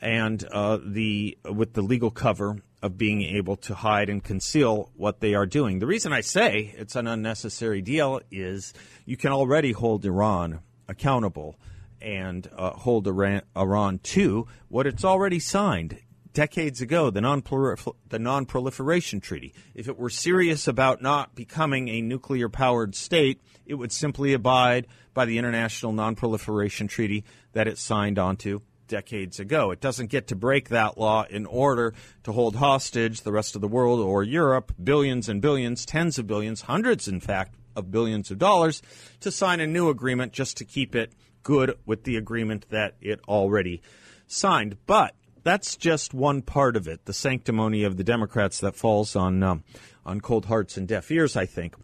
and 0.00 0.40
the 0.40 1.38
with 1.44 1.74
the 1.74 1.82
legal 1.82 2.10
cover 2.10 2.56
of 2.82 2.96
being 2.96 3.22
able 3.22 3.56
to 3.56 3.74
hide 3.74 4.08
and 4.08 4.22
conceal 4.22 4.90
what 4.94 5.20
they 5.20 5.34
are 5.34 5.46
doing. 5.46 5.78
The 5.78 5.86
reason 5.86 6.12
I 6.12 6.20
say 6.20 6.74
it's 6.76 6.94
an 6.96 7.06
unnecessary 7.06 7.82
deal 7.82 8.20
is 8.30 8.72
you 9.04 9.16
can 9.16 9.32
already 9.32 9.72
hold 9.72 10.04
Iran 10.04 10.60
accountable 10.88 11.58
and 12.00 12.48
uh, 12.56 12.70
hold 12.70 13.08
Iran, 13.08 13.42
Iran 13.56 13.98
to 13.98 14.46
what 14.68 14.86
it's 14.86 15.04
already 15.04 15.40
signed 15.40 15.98
decades 16.32 16.80
ago, 16.80 17.10
the, 17.10 17.20
non-prolifer- 17.20 17.96
the 18.08 18.18
non-proliferation 18.18 19.20
treaty. 19.20 19.52
If 19.74 19.88
it 19.88 19.98
were 19.98 20.10
serious 20.10 20.68
about 20.68 21.02
not 21.02 21.34
becoming 21.34 21.88
a 21.88 22.00
nuclear-powered 22.00 22.94
state, 22.94 23.42
it 23.66 23.74
would 23.74 23.90
simply 23.90 24.34
abide 24.34 24.86
by 25.14 25.24
the 25.24 25.38
international 25.38 25.92
non-proliferation 25.92 26.86
treaty 26.86 27.24
that 27.54 27.66
it 27.66 27.76
signed 27.76 28.20
onto 28.20 28.60
decades 28.88 29.38
ago. 29.38 29.70
It 29.70 29.80
doesn't 29.80 30.10
get 30.10 30.26
to 30.28 30.36
break 30.36 30.70
that 30.70 30.98
law 30.98 31.24
in 31.28 31.46
order 31.46 31.94
to 32.24 32.32
hold 32.32 32.56
hostage 32.56 33.20
the 33.20 33.32
rest 33.32 33.54
of 33.54 33.60
the 33.60 33.68
world 33.68 34.00
or 34.00 34.22
Europe 34.22 34.72
billions 34.82 35.28
and 35.28 35.40
billions, 35.40 35.86
tens 35.86 36.18
of 36.18 36.26
billions, 36.26 36.62
hundreds, 36.62 37.06
in 37.06 37.20
fact, 37.20 37.54
of 37.76 37.90
billions 37.90 38.30
of 38.30 38.38
dollars 38.38 38.82
to 39.20 39.30
sign 39.30 39.60
a 39.60 39.66
new 39.66 39.88
agreement 39.88 40.32
just 40.32 40.56
to 40.56 40.64
keep 40.64 40.96
it 40.96 41.12
good 41.42 41.78
with 41.86 42.04
the 42.04 42.16
agreement 42.16 42.66
that 42.70 42.94
it 43.00 43.20
already 43.28 43.80
signed. 44.26 44.76
But 44.86 45.14
that's 45.44 45.76
just 45.76 46.12
one 46.12 46.42
part 46.42 46.76
of 46.76 46.88
it, 46.88 47.04
the 47.04 47.12
sanctimony 47.12 47.84
of 47.84 47.96
the 47.96 48.04
Democrats 48.04 48.60
that 48.60 48.76
falls 48.76 49.14
on 49.14 49.42
um, 49.42 49.64
on 50.04 50.20
cold 50.20 50.46
hearts 50.46 50.76
and 50.76 50.88
deaf 50.88 51.10
ears, 51.10 51.36
I 51.36 51.46
think. 51.46 51.74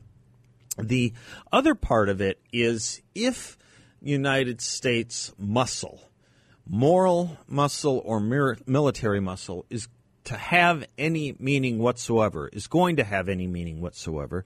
The 0.78 1.12
other 1.52 1.74
part 1.74 2.08
of 2.08 2.20
it 2.20 2.40
is 2.52 3.00
if 3.14 3.56
United 4.02 4.60
States 4.60 5.32
muscle, 5.38 6.00
moral 6.66 7.36
muscle 7.46 8.02
or 8.04 8.20
military 8.20 9.20
muscle, 9.20 9.66
is 9.70 9.88
to 10.24 10.36
have 10.36 10.86
any 10.96 11.36
meaning 11.38 11.78
whatsoever, 11.78 12.48
is 12.48 12.66
going 12.66 12.96
to 12.96 13.04
have 13.04 13.28
any 13.28 13.46
meaning 13.46 13.80
whatsoever, 13.80 14.44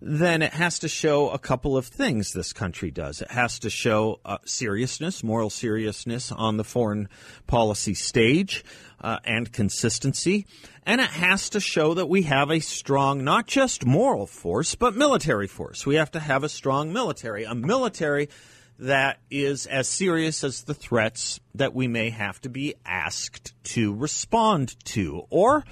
then 0.00 0.40
it 0.40 0.52
has 0.52 0.78
to 0.78 0.88
show 0.88 1.30
a 1.30 1.38
couple 1.38 1.76
of 1.76 1.86
things 1.86 2.32
this 2.32 2.52
country 2.52 2.90
does. 2.90 3.22
It 3.22 3.30
has 3.30 3.58
to 3.60 3.70
show 3.70 4.20
uh, 4.24 4.38
seriousness, 4.44 5.24
moral 5.24 5.50
seriousness 5.50 6.30
on 6.30 6.56
the 6.56 6.64
foreign 6.64 7.08
policy 7.46 7.94
stage 7.94 8.64
uh, 9.00 9.18
and 9.24 9.52
consistency. 9.52 10.46
And 10.84 11.00
it 11.00 11.10
has 11.10 11.50
to 11.50 11.60
show 11.60 11.94
that 11.94 12.08
we 12.08 12.22
have 12.22 12.50
a 12.50 12.60
strong, 12.60 13.24
not 13.24 13.48
just 13.48 13.84
moral 13.84 14.26
force, 14.26 14.76
but 14.76 14.94
military 14.94 15.48
force. 15.48 15.84
We 15.84 15.96
have 15.96 16.12
to 16.12 16.20
have 16.20 16.44
a 16.44 16.48
strong 16.48 16.92
military, 16.92 17.42
a 17.42 17.54
military 17.56 18.28
that 18.78 19.18
is 19.30 19.66
as 19.66 19.88
serious 19.88 20.44
as 20.44 20.62
the 20.62 20.74
threats 20.74 21.40
that 21.54 21.74
we 21.74 21.88
may 21.88 22.10
have 22.10 22.40
to 22.42 22.48
be 22.48 22.74
asked 22.84 23.54
to 23.64 23.94
respond 23.94 24.76
to, 24.84 25.24
or 25.30 25.64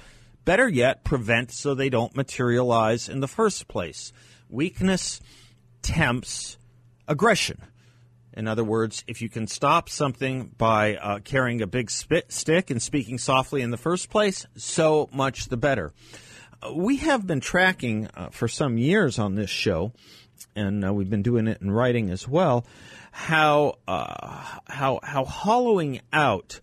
better 0.43 0.67
yet, 0.67 1.03
prevent 1.03 1.51
so 1.51 1.73
they 1.73 1.89
don't 1.89 2.15
materialize 2.15 3.07
in 3.09 3.19
the 3.19 3.27
first 3.27 3.67
place. 3.67 4.11
Weakness 4.49 5.21
tempts 5.81 6.57
aggression. 7.07 7.61
In 8.33 8.47
other 8.47 8.63
words, 8.63 9.03
if 9.07 9.21
you 9.21 9.29
can 9.29 9.47
stop 9.47 9.87
something 9.87 10.51
by 10.57 10.95
uh, 10.95 11.19
carrying 11.19 11.61
a 11.61 11.67
big 11.67 11.89
spit 11.89 12.31
stick 12.33 12.69
and 12.69 12.81
speaking 12.81 13.17
softly 13.17 13.61
in 13.61 13.71
the 13.71 13.77
first 13.77 14.09
place, 14.09 14.45
so 14.57 15.09
much 15.13 15.45
the 15.45 15.57
better. 15.57 15.93
Uh, 16.61 16.73
we 16.73 16.97
have 16.97 17.25
been 17.25 17.39
tracking 17.39 18.09
uh, 18.15 18.29
for 18.29 18.47
some 18.47 18.77
years 18.77 19.17
on 19.19 19.35
this 19.35 19.49
show, 19.49 19.93
and 20.55 20.85
uh, 20.85 20.93
we've 20.93 21.09
been 21.09 21.23
doing 21.23 21.47
it 21.47 21.61
in 21.61 21.71
writing 21.71 22.09
as 22.09 22.27
well, 22.27 22.65
how 23.11 23.75
uh, 23.87 24.43
how 24.67 24.99
how 25.03 25.25
hollowing 25.25 26.01
out 26.11 26.59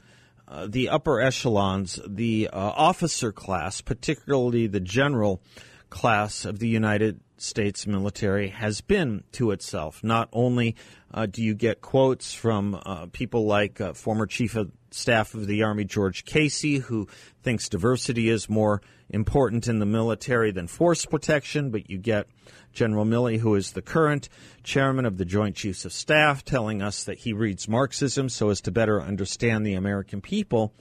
uh, 0.48 0.66
the 0.66 0.88
upper 0.88 1.20
echelons, 1.20 1.98
the 2.06 2.48
uh, 2.52 2.58
officer 2.58 3.32
class, 3.32 3.80
particularly 3.80 4.66
the 4.66 4.80
general 4.80 5.42
class 5.90 6.44
of 6.44 6.58
the 6.58 6.68
United 6.68 7.20
States 7.36 7.86
military, 7.86 8.48
has 8.48 8.80
been 8.80 9.24
to 9.32 9.50
itself. 9.50 10.02
Not 10.04 10.28
only 10.32 10.76
uh, 11.12 11.26
do 11.26 11.42
you 11.42 11.54
get 11.54 11.80
quotes 11.80 12.32
from 12.34 12.80
uh, 12.84 13.06
people 13.12 13.46
like 13.46 13.80
former 13.94 14.26
Chief 14.26 14.56
of 14.56 14.70
Staff 14.94 15.34
of 15.34 15.46
the 15.46 15.62
Army 15.62 15.84
George 15.84 16.24
Casey, 16.24 16.78
who 16.78 17.08
thinks 17.42 17.68
diversity 17.68 18.28
is 18.28 18.48
more 18.48 18.82
important 19.10 19.68
in 19.68 19.78
the 19.78 19.86
military 19.86 20.50
than 20.50 20.66
force 20.66 21.04
protection, 21.04 21.70
but 21.70 21.90
you 21.90 21.98
get 21.98 22.26
General 22.72 23.04
Milley, 23.04 23.38
who 23.38 23.54
is 23.54 23.72
the 23.72 23.82
current 23.82 24.28
chairman 24.62 25.04
of 25.04 25.18
the 25.18 25.24
Joint 25.24 25.56
Chiefs 25.56 25.84
of 25.84 25.92
Staff, 25.92 26.44
telling 26.44 26.82
us 26.82 27.04
that 27.04 27.18
he 27.18 27.32
reads 27.32 27.68
Marxism 27.68 28.28
so 28.28 28.48
as 28.48 28.60
to 28.62 28.70
better 28.70 29.00
understand 29.00 29.66
the 29.66 29.74
American 29.74 30.20
people. 30.20 30.72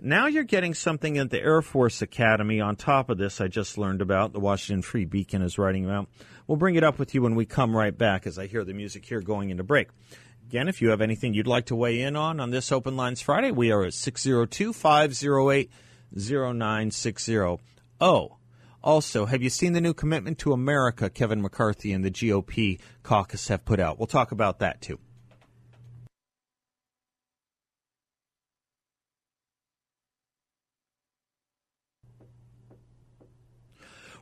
Now 0.00 0.26
you're 0.26 0.44
getting 0.44 0.74
something 0.74 1.18
at 1.18 1.30
the 1.30 1.40
Air 1.40 1.60
Force 1.60 2.02
Academy 2.02 2.60
on 2.60 2.76
top 2.76 3.10
of 3.10 3.18
this 3.18 3.40
I 3.40 3.48
just 3.48 3.76
learned 3.76 4.00
about, 4.00 4.32
the 4.32 4.38
Washington 4.38 4.82
Free 4.82 5.04
Beacon 5.04 5.42
is 5.42 5.58
writing 5.58 5.84
about. 5.84 6.08
We'll 6.46 6.56
bring 6.56 6.76
it 6.76 6.84
up 6.84 7.00
with 7.00 7.14
you 7.14 7.22
when 7.22 7.34
we 7.34 7.46
come 7.46 7.76
right 7.76 7.96
back 7.96 8.26
as 8.26 8.38
I 8.38 8.46
hear 8.46 8.64
the 8.64 8.74
music 8.74 9.04
here 9.04 9.20
going 9.20 9.50
into 9.50 9.64
break. 9.64 9.88
Again, 10.48 10.66
if 10.66 10.80
you 10.80 10.88
have 10.88 11.02
anything 11.02 11.34
you'd 11.34 11.46
like 11.46 11.66
to 11.66 11.76
weigh 11.76 12.00
in 12.00 12.16
on 12.16 12.40
on 12.40 12.50
this 12.50 12.72
Open 12.72 12.96
Lines 12.96 13.20
Friday, 13.20 13.50
we 13.50 13.70
are 13.70 13.84
at 13.84 13.92
602 13.92 14.72
508 14.72 15.70
0960. 16.10 17.58
Oh, 18.00 18.38
also, 18.82 19.26
have 19.26 19.42
you 19.42 19.50
seen 19.50 19.74
the 19.74 19.82
new 19.82 19.92
commitment 19.92 20.38
to 20.38 20.54
America 20.54 21.10
Kevin 21.10 21.42
McCarthy 21.42 21.92
and 21.92 22.02
the 22.02 22.10
GOP 22.10 22.80
caucus 23.02 23.48
have 23.48 23.66
put 23.66 23.78
out? 23.78 23.98
We'll 23.98 24.06
talk 24.06 24.32
about 24.32 24.60
that 24.60 24.80
too. 24.80 24.98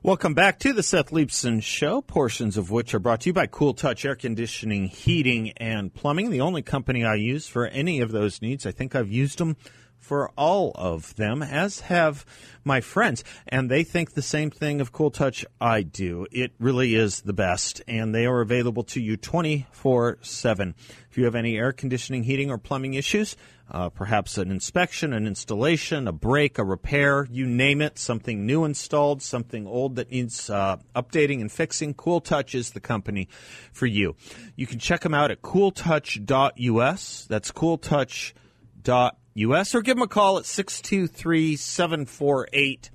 Welcome 0.03 0.35
back 0.35 0.59
to 0.61 0.75
the 0.75 0.83
Seth 0.83 1.11
Leibsohn 1.11 1.63
Show, 1.63 2.03
portions 2.03 2.59
of 2.59 2.71
which 2.71 2.95
are 2.95 2.99
brought 2.99 3.23
to 3.23 3.31
you 3.31 3.33
by 3.33 3.47
Cool 3.47 3.73
Touch 3.73 4.05
Air 4.05 4.15
Conditioning, 4.15 4.89
Heating, 4.89 5.53
and 5.57 5.93
Plumbing, 5.93 6.31
the 6.31 6.43
only 6.43 6.61
company 6.61 7.03
I 7.03 7.15
use 7.15 7.49
for 7.49 7.67
any 7.67 8.01
of 8.01 8.13
those 8.13 8.43
needs. 8.43 8.67
I 8.67 8.73
think 8.73 8.95
I've 8.95 9.11
used 9.11 9.39
them 9.39 9.57
for 9.99 10.31
all 10.37 10.73
of 10.75 11.17
them, 11.17 11.43
as 11.43 11.81
have 11.81 12.27
my 12.63 12.83
friends. 12.83 13.25
And 13.49 13.71
they 13.71 13.83
think 13.83 14.13
the 14.13 14.23
same 14.23 14.51
thing 14.51 14.83
of 14.83 14.93
Cool 14.93 15.11
Touch 15.11 15.47
I 15.61 15.81
do. 15.83 16.27
It 16.31 16.53
really 16.61 16.95
is 16.95 17.23
the 17.23 17.33
best, 17.33 17.83
and 17.89 18.15
they 18.15 18.27
are 18.27 18.43
available 18.43 18.85
to 18.85 19.01
you 19.01 19.17
24 19.17 20.19
7. 20.21 20.75
If 21.11 21.17
you 21.17 21.25
have 21.25 21.35
any 21.35 21.57
air 21.57 21.73
conditioning, 21.73 22.23
heating, 22.25 22.51
or 22.51 22.59
plumbing 22.59 22.95
issues, 22.95 23.35
uh, 23.71 23.89
perhaps 23.89 24.39
an 24.39 24.51
inspection, 24.51 25.13
an 25.13 25.27
installation, 25.27 26.07
a 26.07 26.13
break, 26.13 26.59
a 26.59 26.65
repair, 26.65 27.27
you 27.31 27.47
name 27.47 27.81
it, 27.81 27.99
something 27.99 28.47
new 28.47 28.65
installed, 28.65 29.23
something 29.23 29.67
old 29.67 29.97
that 29.97 30.11
needs 30.11 30.49
uh, 30.49 30.77
updating 30.95 31.41
and 31.41 31.51
fixing, 31.51 31.95
Cool 31.95 32.21
Touch 32.21 32.55
is 32.55 32.71
the 32.71 32.81
company 32.81 33.29
for 33.73 33.87
you. 33.87 34.15
You 34.55 34.67
can 34.67 34.79
check 34.79 35.01
them 35.01 35.15
out 35.15 35.31
at 35.31 35.43
cooltouch.us. 35.43 37.27
That's 37.29 37.53
cooltouch.us 37.53 39.13
US 39.37 39.75
or 39.75 39.83
give 39.83 39.97
them 39.97 40.03
a 40.03 40.09
call 40.09 40.39
at 40.39 40.47
623 40.47 41.57
748 41.57 42.91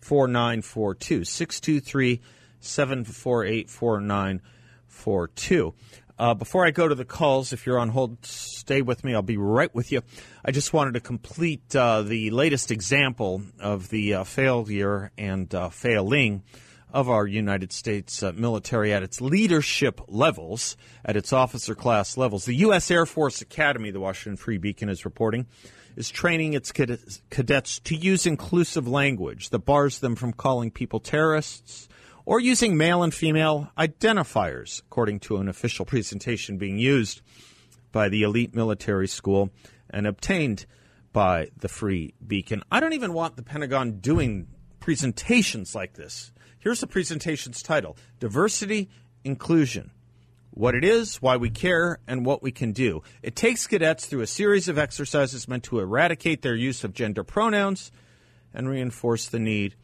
4942. 0.00 1.24
623 1.24 2.20
748 2.60 3.68
4942. 3.68 5.74
Uh, 6.18 6.34
before 6.34 6.66
I 6.66 6.70
go 6.70 6.86
to 6.86 6.94
the 6.94 7.04
calls, 7.04 7.52
if 7.52 7.66
you're 7.66 7.78
on 7.78 7.88
hold, 7.88 8.24
stay 8.24 8.82
with 8.82 9.02
me. 9.02 9.14
I'll 9.14 9.22
be 9.22 9.38
right 9.38 9.74
with 9.74 9.90
you. 9.90 10.02
I 10.44 10.50
just 10.50 10.72
wanted 10.72 10.94
to 10.94 11.00
complete 11.00 11.74
uh, 11.74 12.02
the 12.02 12.30
latest 12.30 12.70
example 12.70 13.42
of 13.58 13.88
the 13.88 14.14
uh, 14.14 14.24
failure 14.24 15.10
and 15.16 15.52
uh, 15.54 15.70
failing 15.70 16.42
of 16.92 17.08
our 17.08 17.26
United 17.26 17.72
States 17.72 18.22
uh, 18.22 18.32
military 18.32 18.92
at 18.92 19.02
its 19.02 19.20
leadership 19.20 20.00
levels, 20.08 20.76
at 21.04 21.16
its 21.16 21.32
officer 21.32 21.74
class 21.74 22.18
levels. 22.18 22.44
The 22.44 22.56
U.S. 22.56 22.90
Air 22.90 23.06
Force 23.06 23.40
Academy, 23.40 23.90
the 23.90 24.00
Washington 24.00 24.36
Free 24.36 24.58
Beacon 24.58 24.90
is 24.90 25.06
reporting, 25.06 25.46
is 25.96 26.10
training 26.10 26.52
its 26.52 26.72
cadets 26.72 27.80
to 27.80 27.96
use 27.96 28.26
inclusive 28.26 28.86
language 28.86 29.50
that 29.50 29.60
bars 29.60 30.00
them 30.00 30.16
from 30.16 30.32
calling 30.32 30.70
people 30.70 31.00
terrorists 31.00 31.88
or 32.24 32.40
using 32.40 32.76
male 32.76 33.02
and 33.02 33.12
female 33.12 33.70
identifiers, 33.78 34.80
according 34.80 35.20
to 35.20 35.36
an 35.38 35.48
official 35.48 35.84
presentation 35.86 36.58
being 36.58 36.78
used 36.78 37.20
by 37.90 38.08
the 38.08 38.22
elite 38.22 38.54
military 38.54 39.08
school 39.08 39.50
and 39.90 40.06
obtained 40.06 40.66
by 41.12 41.48
the 41.58 41.68
Free 41.68 42.14
Beacon. 42.26 42.62
I 42.70 42.80
don't 42.80 42.94
even 42.94 43.12
want 43.12 43.36
the 43.36 43.42
Pentagon 43.42 43.98
doing 44.00 44.48
presentations 44.80 45.74
like 45.74 45.94
this. 45.94 46.32
Here's 46.58 46.80
the 46.80 46.86
presentation's 46.86 47.62
title 47.62 47.96
Diversity, 48.18 48.88
Inclusion 49.24 49.90
What 50.50 50.74
it 50.74 50.84
is, 50.84 51.20
why 51.20 51.36
we 51.36 51.50
care, 51.50 51.98
and 52.06 52.24
what 52.24 52.42
we 52.42 52.50
can 52.50 52.72
do. 52.72 53.02
It 53.22 53.36
takes 53.36 53.66
cadets 53.66 54.06
through 54.06 54.22
a 54.22 54.26
series 54.26 54.68
of 54.68 54.78
exercises 54.78 55.46
meant 55.46 55.64
to 55.64 55.80
eradicate 55.80 56.42
their 56.42 56.56
use 56.56 56.82
of 56.82 56.94
gender 56.94 57.24
pronouns 57.24 57.92
and 58.54 58.68
reinforce 58.68 59.28
the 59.28 59.38
need 59.38 59.74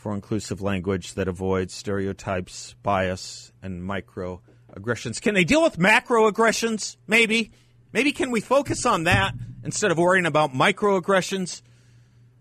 for 0.00 0.14
inclusive 0.14 0.62
language 0.62 1.12
that 1.12 1.28
avoids 1.28 1.74
stereotypes, 1.74 2.74
bias, 2.82 3.52
and 3.62 3.82
microaggressions. 3.82 5.20
Can 5.20 5.34
they 5.34 5.44
deal 5.44 5.62
with 5.62 5.76
macroaggressions? 5.76 6.96
Maybe. 7.06 7.52
Maybe 7.92 8.10
can 8.12 8.30
we 8.30 8.40
focus 8.40 8.86
on 8.86 9.04
that 9.04 9.34
instead 9.62 9.90
of 9.90 9.98
worrying 9.98 10.24
about 10.24 10.54
microaggressions? 10.54 11.60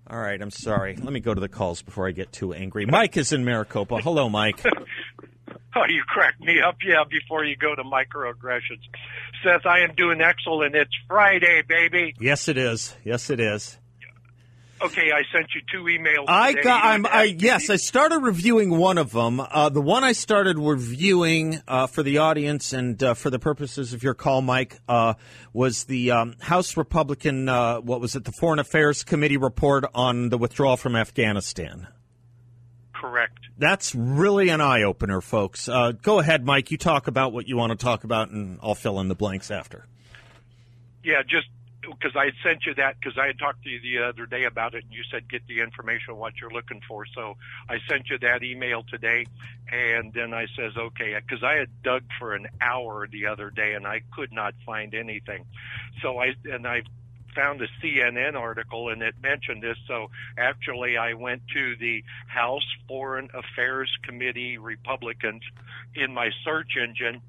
All 0.09 0.17
right, 0.17 0.41
I'm 0.41 0.51
sorry. 0.51 0.95
Let 0.95 1.11
me 1.11 1.19
go 1.19 1.33
to 1.33 1.41
the 1.41 1.49
calls 1.49 1.81
before 1.81 2.07
I 2.07 2.11
get 2.11 2.31
too 2.31 2.53
angry. 2.53 2.85
Mike 2.85 3.17
is 3.17 3.33
in 3.33 3.43
Maricopa. 3.43 3.97
Hello, 3.97 4.29
Mike. 4.29 4.63
oh, 5.75 5.83
you 5.89 6.01
crack 6.07 6.39
me 6.39 6.61
up, 6.61 6.77
yeah, 6.81 7.03
before 7.09 7.43
you 7.43 7.57
go 7.57 7.75
to 7.75 7.83
microaggressions. 7.83 8.83
Seth, 9.43 9.65
I 9.65 9.81
am 9.81 9.95
doing 9.95 10.21
excellent. 10.21 10.75
It's 10.75 10.95
Friday, 11.09 11.61
baby. 11.67 12.15
Yes, 12.21 12.47
it 12.47 12.57
is. 12.57 12.95
Yes, 13.03 13.29
it 13.29 13.41
is. 13.41 13.77
Okay, 14.81 15.11
I 15.11 15.23
sent 15.33 15.47
you 15.53 15.61
two 15.71 15.83
emails. 15.83 16.25
I 16.27 16.53
got. 16.53 16.85
I'm. 16.85 17.05
I 17.05 17.35
yes, 17.37 17.69
I 17.69 17.75
started 17.75 18.19
reviewing 18.19 18.77
one 18.77 18.97
of 18.97 19.11
them. 19.11 19.39
Uh, 19.41 19.69
the 19.69 19.81
one 19.81 20.03
I 20.05 20.13
started 20.13 20.57
reviewing 20.57 21.61
uh, 21.67 21.87
for 21.87 22.01
the 22.01 22.19
audience 22.19 22.71
and 22.71 23.01
uh, 23.03 23.13
for 23.13 23.29
the 23.29 23.39
purposes 23.39 23.93
of 23.93 24.03
your 24.03 24.13
call, 24.13 24.41
Mike, 24.41 24.79
uh, 24.87 25.15
was 25.51 25.83
the 25.85 26.11
um, 26.11 26.35
House 26.39 26.77
Republican. 26.77 27.49
Uh, 27.49 27.81
what 27.81 27.99
was 27.99 28.15
it? 28.15 28.23
The 28.23 28.31
Foreign 28.31 28.59
Affairs 28.59 29.03
Committee 29.03 29.37
report 29.37 29.83
on 29.93 30.29
the 30.29 30.37
withdrawal 30.37 30.77
from 30.77 30.95
Afghanistan. 30.95 31.87
Correct. 32.93 33.39
That's 33.57 33.93
really 33.93 34.49
an 34.49 34.61
eye 34.61 34.83
opener, 34.83 35.19
folks. 35.19 35.67
Uh, 35.67 35.91
go 35.91 36.19
ahead, 36.19 36.45
Mike. 36.45 36.71
You 36.71 36.77
talk 36.77 37.07
about 37.07 37.33
what 37.33 37.47
you 37.47 37.57
want 37.57 37.71
to 37.71 37.77
talk 37.77 38.05
about, 38.05 38.29
and 38.29 38.59
I'll 38.61 38.75
fill 38.75 38.99
in 39.01 39.09
the 39.09 39.15
blanks 39.15 39.51
after. 39.51 39.85
Yeah, 41.03 41.21
just 41.23 41.47
because 41.91 42.15
I 42.15 42.25
had 42.25 42.33
sent 42.43 42.65
you 42.65 42.73
that 42.75 42.95
because 42.99 43.17
I 43.17 43.27
had 43.27 43.39
talked 43.39 43.63
to 43.63 43.69
you 43.69 43.79
the 43.81 44.05
other 44.05 44.25
day 44.25 44.45
about 44.45 44.73
it, 44.75 44.83
and 44.83 44.93
you 44.93 45.03
said 45.11 45.29
get 45.29 45.45
the 45.47 45.61
information 45.61 46.17
what 46.17 46.33
you're 46.39 46.51
looking 46.51 46.81
for. 46.87 47.05
So 47.13 47.37
I 47.67 47.77
sent 47.89 48.09
you 48.09 48.17
that 48.19 48.43
email 48.43 48.83
today, 48.83 49.25
and 49.71 50.13
then 50.13 50.33
I 50.33 50.47
says 50.55 50.73
okay 50.77 51.15
because 51.15 51.43
I 51.43 51.55
had 51.55 51.69
dug 51.83 52.03
for 52.17 52.35
an 52.35 52.47
hour 52.61 53.07
the 53.07 53.27
other 53.27 53.49
day 53.49 53.73
and 53.73 53.85
I 53.85 54.01
could 54.15 54.31
not 54.31 54.53
find 54.65 54.93
anything. 54.93 55.45
So 56.01 56.19
I 56.19 56.33
and 56.45 56.67
I 56.67 56.83
found 57.35 57.61
a 57.61 57.67
CNN 57.81 58.35
article 58.35 58.89
and 58.89 59.01
it 59.01 59.15
mentioned 59.21 59.63
this. 59.63 59.77
So 59.87 60.09
actually, 60.37 60.97
I 60.97 61.13
went 61.13 61.41
to 61.53 61.75
the 61.77 62.03
House 62.27 62.65
Foreign 62.87 63.29
Affairs 63.33 63.89
Committee 64.03 64.57
Republicans 64.57 65.43
in 65.95 66.13
my 66.13 66.29
search 66.43 66.71
engine 66.81 67.21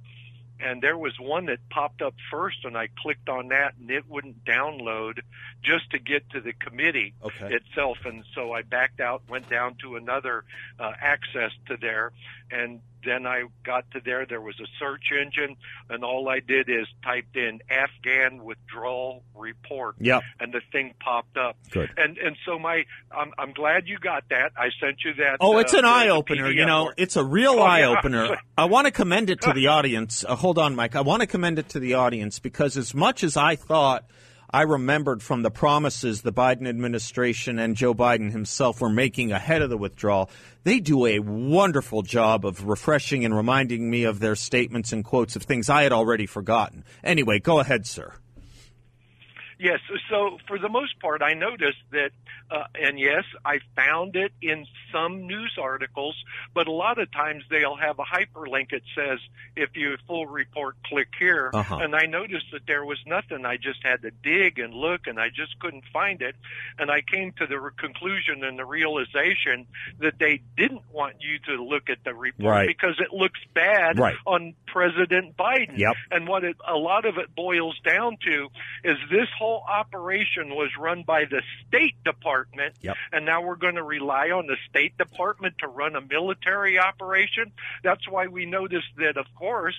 and 0.63 0.83
there 0.83 0.97
was 0.97 1.19
one 1.19 1.47
that 1.47 1.59
popped 1.71 2.03
up 2.03 2.15
first 2.31 2.65
and 2.65 2.77
I 2.77 2.89
clicked 3.03 3.29
on 3.29 3.49
that 3.49 3.75
and 3.81 3.91
it 3.91 4.09
wouldn't 4.09 4.45
download 4.45 5.21
just 5.63 5.91
to 5.91 5.99
get 5.99 6.29
to 6.31 6.41
the 6.41 6.53
committee 6.53 7.15
okay. 7.23 7.55
itself 7.55 7.99
and 8.05 8.25
so 8.35 8.53
I 8.53 8.63
backed 8.63 9.01
out 9.01 9.23
went 9.29 9.49
down 9.49 9.77
to 9.83 9.97
another 9.97 10.45
uh, 10.79 10.93
access 11.01 11.53
to 11.69 11.77
there 11.77 12.13
and 12.51 12.81
then 13.05 13.27
I 13.27 13.45
got 13.65 13.91
to 13.93 14.01
there 14.05 14.27
there 14.27 14.41
was 14.41 14.59
a 14.61 14.67
search 14.79 15.11
engine 15.19 15.57
and 15.89 16.05
all 16.05 16.29
I 16.29 16.41
did 16.41 16.69
is 16.69 16.87
typed 17.05 17.37
in 17.37 17.61
Afghan 17.71 18.45
withdrawal 18.45 19.23
report 19.35 19.97
yep. 19.99 20.23
and 20.39 20.53
the 20.53 20.61
thing 20.73 20.95
popped 21.01 21.37
up 21.37 21.57
Good. 21.71 21.91
and 21.97 22.19
and 22.19 22.37
so 22.47 22.59
my 22.59 22.85
I'm 23.11 23.33
I'm 23.39 23.53
glad 23.53 23.89
you 23.89 23.99
got 23.99 24.25
that 24.31 24.53
I 24.57 24.69
sent 24.81 25.05
you 25.05 25.15
that 25.15 25.39
Oh 25.41 25.59
it's 25.59 25.75
uh, 25.75 25.79
an 25.79 25.85
eye 25.85 26.09
opener. 26.09 26.51
you 26.51 26.67
know 26.67 26.93
it's 26.97 27.17
a 27.17 27.25
real 27.25 27.57
Oh, 27.59 27.63
eye 27.63 27.81
yeah. 27.81 27.95
opener 27.99 28.37
I 28.59 28.67
want 28.67 28.87
to 28.87 28.91
commend 28.91 29.31
it 29.31 29.41
to 29.43 29.53
the 29.53 29.69
audience 29.69 30.25
uh, 30.29 30.35
hold 30.37 30.59
on 30.59 30.75
Mike 30.77 30.95
I 30.97 31.01
want 31.01 31.21
to 31.23 31.27
commend 31.27 31.59
it 31.59 31.69
to 31.71 31.81
the 31.81 31.95
audience 31.95 32.39
because 32.39 32.77
as 32.77 32.95
much 32.95 33.25
as 33.25 33.37
I 33.37 33.57
thought 33.57 34.05
I 34.53 34.63
remembered 34.63 35.23
from 35.23 35.43
the 35.43 35.51
promises 35.51 36.23
the 36.23 36.33
Biden 36.33 36.69
administration 36.69 37.61
and 37.61 37.77
Joe 37.77 37.95
Biden 37.95 38.33
himself 38.33 38.81
were 38.81 38.91
making 38.91 39.31
ahead 39.31 39.63
of 39.63 39.71
the 39.71 39.77
withdrawal. 39.77 40.29
They 40.65 40.81
do 40.81 41.07
a 41.07 41.21
wonderful 41.21 42.03
job 42.03 42.45
of 42.45 42.65
refreshing 42.65 43.25
and 43.25 43.37
reminding 43.37 43.89
me 43.89 44.03
of 44.03 44.19
their 44.19 44.35
statements 44.35 44.93
and 44.93 45.05
quotes 45.05 45.37
of 45.37 45.45
things 45.45 45.71
I 45.71 45.85
had 45.85 45.93
already 45.93 46.27
forgotten. 46.27 46.85
Anyway, 47.05 47.39
go 47.39 47.61
ahead, 47.61 47.87
sir. 47.87 48.13
Yes. 49.61 49.81
So 50.09 50.39
for 50.49 50.59
the 50.59 50.71
most 50.71 50.99
part, 51.01 51.21
I 51.23 51.35
noticed 51.35 51.83
that, 51.93 52.13
uh, 52.51 52.65
and 52.75 52.99
yes, 52.99 53.25
I 53.45 53.59
found 53.77 54.17
it 54.17 54.33
in 54.41 54.67
some 54.91 55.27
news 55.27 55.57
articles, 55.61 56.17
but 56.55 56.67
a 56.67 56.73
lot 56.73 56.99
of 56.99 57.13
times 57.13 57.45
they'll 57.51 57.77
have 57.77 57.99
a 57.99 58.05
hyperlink. 58.05 58.73
It 58.73 58.83
says, 58.97 59.19
if 59.57 59.77
you 59.77 59.97
full 60.07 60.27
report, 60.27 60.77
click 60.87 61.09
here. 61.19 61.51
Uh-huh. 61.53 61.77
And 61.83 61.95
I 61.95 62.07
noticed 62.07 62.47
that 62.53 62.63
there 62.67 62.85
was 62.87 62.99
nothing. 63.07 63.45
I 63.45 63.57
just 63.59 63.81
had 63.85 64.01
to 64.03 64.11
dig 64.11 64.59
and 64.59 64.73
look 64.73 65.03
and 65.07 65.21
I 65.21 65.29
just 65.29 65.59
couldn't 65.61 65.85
find 65.93 66.23
it. 66.23 66.37
And 66.79 66.91
I 66.91 67.03
came 67.03 67.33
to 67.33 67.47
the 67.47 67.59
conclusion 67.79 68.43
and 68.43 68.59
the 68.59 68.65
realization 68.65 69.67
that 69.99 70.15
they 70.19 70.41
didn't 70.57 70.83
want 70.91 71.17
you 71.21 71.39
to 71.55 71.63
look 71.63 71.91
at 71.91 71.99
the 72.05 72.15
report 72.15 72.51
Right. 72.51 72.67
because 72.67 72.99
it 72.99 73.13
looks 73.13 73.41
bad 73.55 73.99
Right. 73.99 74.17
on 74.27 74.55
President 74.67 75.37
Biden. 75.37 75.77
Yep. 75.77 75.93
And 76.11 76.27
what 76.27 76.45
it, 76.45 76.57
a 76.67 76.77
lot 76.77 77.05
of 77.05 77.19
it 77.19 77.35
boils 77.35 77.79
down 77.81 78.17
to 78.27 78.49
is 78.85 78.97
this 79.11 79.29
whole 79.39 79.50
operation 79.69 80.51
was 80.51 80.71
run 80.79 81.03
by 81.03 81.25
the 81.25 81.43
State 81.67 82.03
Department, 82.05 82.75
Yep. 82.83 82.97
and 83.13 83.25
now 83.27 83.43
we're 83.43 83.57
going 83.57 83.75
to 83.77 83.83
rely 83.83 84.31
on 84.31 84.47
the 84.47 84.57
State 84.69 84.97
Department 84.99 85.55
to 85.59 85.69
run 85.69 85.97
a 85.97 86.01
military 86.01 86.79
operation. 86.79 87.53
That's 87.83 88.09
why 88.09 88.27
we 88.29 88.47
noticed 88.47 88.89
that, 88.99 89.17
of 89.17 89.27
course, 89.35 89.77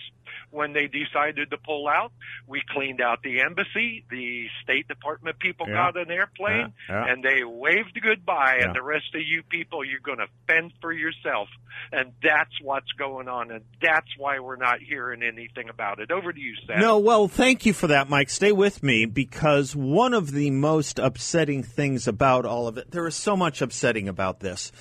when 0.50 0.74
they 0.74 0.88
decided 0.88 1.50
to 1.52 1.58
pull 1.58 1.88
out, 1.88 2.12
we 2.48 2.62
cleaned 2.70 3.02
out 3.02 3.22
the 3.24 3.42
embassy. 3.42 4.06
The 4.10 4.48
State 4.64 4.88
Department 4.88 5.40
people 5.40 5.68
Yeah. 5.68 5.92
got 5.92 5.98
an 5.98 6.12
airplane, 6.12 6.74
Yeah, 6.90 7.06
yeah. 7.06 7.12
and 7.14 7.24
they 7.24 7.44
waved 7.44 8.00
goodbye. 8.02 8.58
Yeah. 8.60 8.66
And 8.68 8.76
the 8.76 8.82
rest 8.82 9.14
of 9.16 9.22
you 9.22 9.44
people, 9.44 9.84
you're 9.84 10.00
going 10.00 10.20
to 10.20 10.28
fend 10.48 10.74
for 10.82 10.92
yourself. 10.92 11.50
And 11.92 12.12
that's 12.22 12.52
what's 12.62 12.92
going 12.94 13.28
on, 13.28 13.52
and 13.52 13.64
that's 13.82 14.08
why 14.18 14.40
we're 14.40 14.56
not 14.58 14.80
hearing 14.82 15.24
anything 15.24 15.70
about 15.70 16.00
it. 16.00 16.12
Over 16.12 16.32
to 16.34 16.40
you, 16.40 16.56
Seth. 16.68 16.80
No, 16.80 16.98
well, 17.00 17.28
thank 17.28 17.66
you 17.66 17.74
for 17.74 17.88
that, 17.88 18.10
Mike. 18.10 18.30
Stay 18.30 18.52
with 18.52 18.84
me 18.84 19.06
because 19.06 19.61
one 19.76 20.14
of 20.14 20.32
the 20.32 20.50
most 20.50 21.00
upsetting 21.00 21.64
things 21.64 22.08
about 22.08 22.46
all 22.46 22.68
of 22.68 22.78
it, 22.78 22.92
there 22.92 23.08
is 23.08 23.16
so 23.16 23.38
much 23.38 23.62
upsetting 23.62 24.08
about 24.08 24.40
this, 24.40 24.72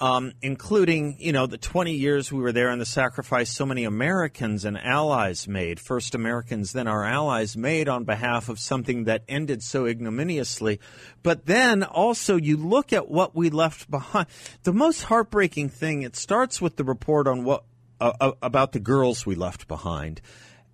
um, 0.00 0.32
including, 0.40 1.16
you 1.18 1.32
know, 1.32 1.46
the 1.46 1.58
20 1.58 1.92
years 1.92 2.32
we 2.32 2.40
were 2.40 2.52
there 2.52 2.70
and 2.70 2.80
the 2.80 2.86
sacrifice 2.86 3.50
so 3.50 3.66
many 3.66 3.84
Americans 3.84 4.64
and 4.64 4.78
allies 4.78 5.46
made, 5.48 5.80
first 5.80 6.14
Americans, 6.14 6.72
then 6.72 6.86
our 6.86 7.04
allies 7.04 7.56
made 7.56 7.88
on 7.88 8.04
behalf 8.04 8.48
of 8.48 8.58
something 8.58 9.04
that 9.04 9.24
ended 9.28 9.62
so 9.62 9.86
ignominiously. 9.86 10.80
But 11.22 11.46
then 11.46 11.82
also 11.82 12.36
you 12.36 12.56
look 12.56 12.92
at 12.92 13.10
what 13.10 13.34
we 13.34 13.50
left 13.50 13.90
behind. 13.90 14.28
The 14.62 14.72
most 14.72 15.02
heartbreaking 15.02 15.68
thing, 15.70 16.02
it 16.02 16.16
starts 16.16 16.62
with 16.62 16.76
the 16.76 16.84
report 16.84 17.26
on 17.26 17.44
what, 17.44 17.64
uh, 18.00 18.12
uh, 18.20 18.32
about 18.40 18.72
the 18.72 18.80
girls 18.80 19.26
we 19.26 19.34
left 19.34 19.68
behind. 19.68 20.22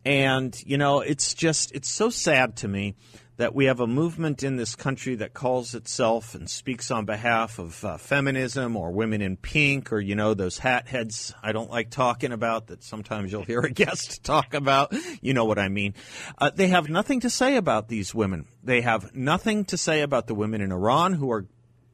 And, 0.05 0.57
you 0.64 0.79
know, 0.79 1.01
it's 1.01 1.35
just, 1.35 1.73
it's 1.73 1.90
so 1.90 2.11
sad 2.11 2.55
to 2.59 2.69
me 2.69 2.95
that 3.37 3.55
we 3.55 3.66
have 3.66 3.81
a 3.81 3.87
movement 3.87 4.42
in 4.42 4.57
this 4.57 4.75
country 4.75 5.14
that 5.16 5.35
calls 5.35 5.75
itself 5.75 6.35
and 6.35 6.49
speaks 6.49 6.90
on 6.90 7.05
behalf 7.05 7.59
of 7.59 7.85
uh, 7.85 7.99
feminism 7.99 8.77
or 8.77 8.90
women 8.90 9.20
in 9.20 9.37
pink 9.37 9.92
or, 9.92 10.01
you 10.01 10.14
know, 10.14 10.33
those 10.35 10.59
hat 10.59 10.88
heads 10.88 11.35
I 11.42 11.53
don't 11.53 11.70
like 11.70 11.90
talking 11.90 12.33
about 12.33 12.68
that 12.68 12.83
sometimes 12.83 13.33
you'll 13.33 13.42
hear 13.42 13.61
a 13.61 13.70
guest 13.72 14.22
talk 14.22 14.55
about. 14.55 14.94
You 15.20 15.35
know 15.35 15.44
what 15.44 15.59
I 15.59 15.68
mean. 15.68 15.94
Uh, 16.38 16.51
they 16.55 16.68
have 16.68 16.88
nothing 16.88 17.20
to 17.20 17.31
say 17.31 17.57
about 17.57 17.88
these 17.88 18.14
women. 18.14 18.46
They 18.62 18.81
have 18.81 19.14
nothing 19.14 19.64
to 19.66 19.77
say 19.77 20.01
about 20.01 20.27
the 20.27 20.35
women 20.35 20.61
in 20.61 20.72
Iran 20.72 21.12
who 21.12 21.31
are 21.31 21.46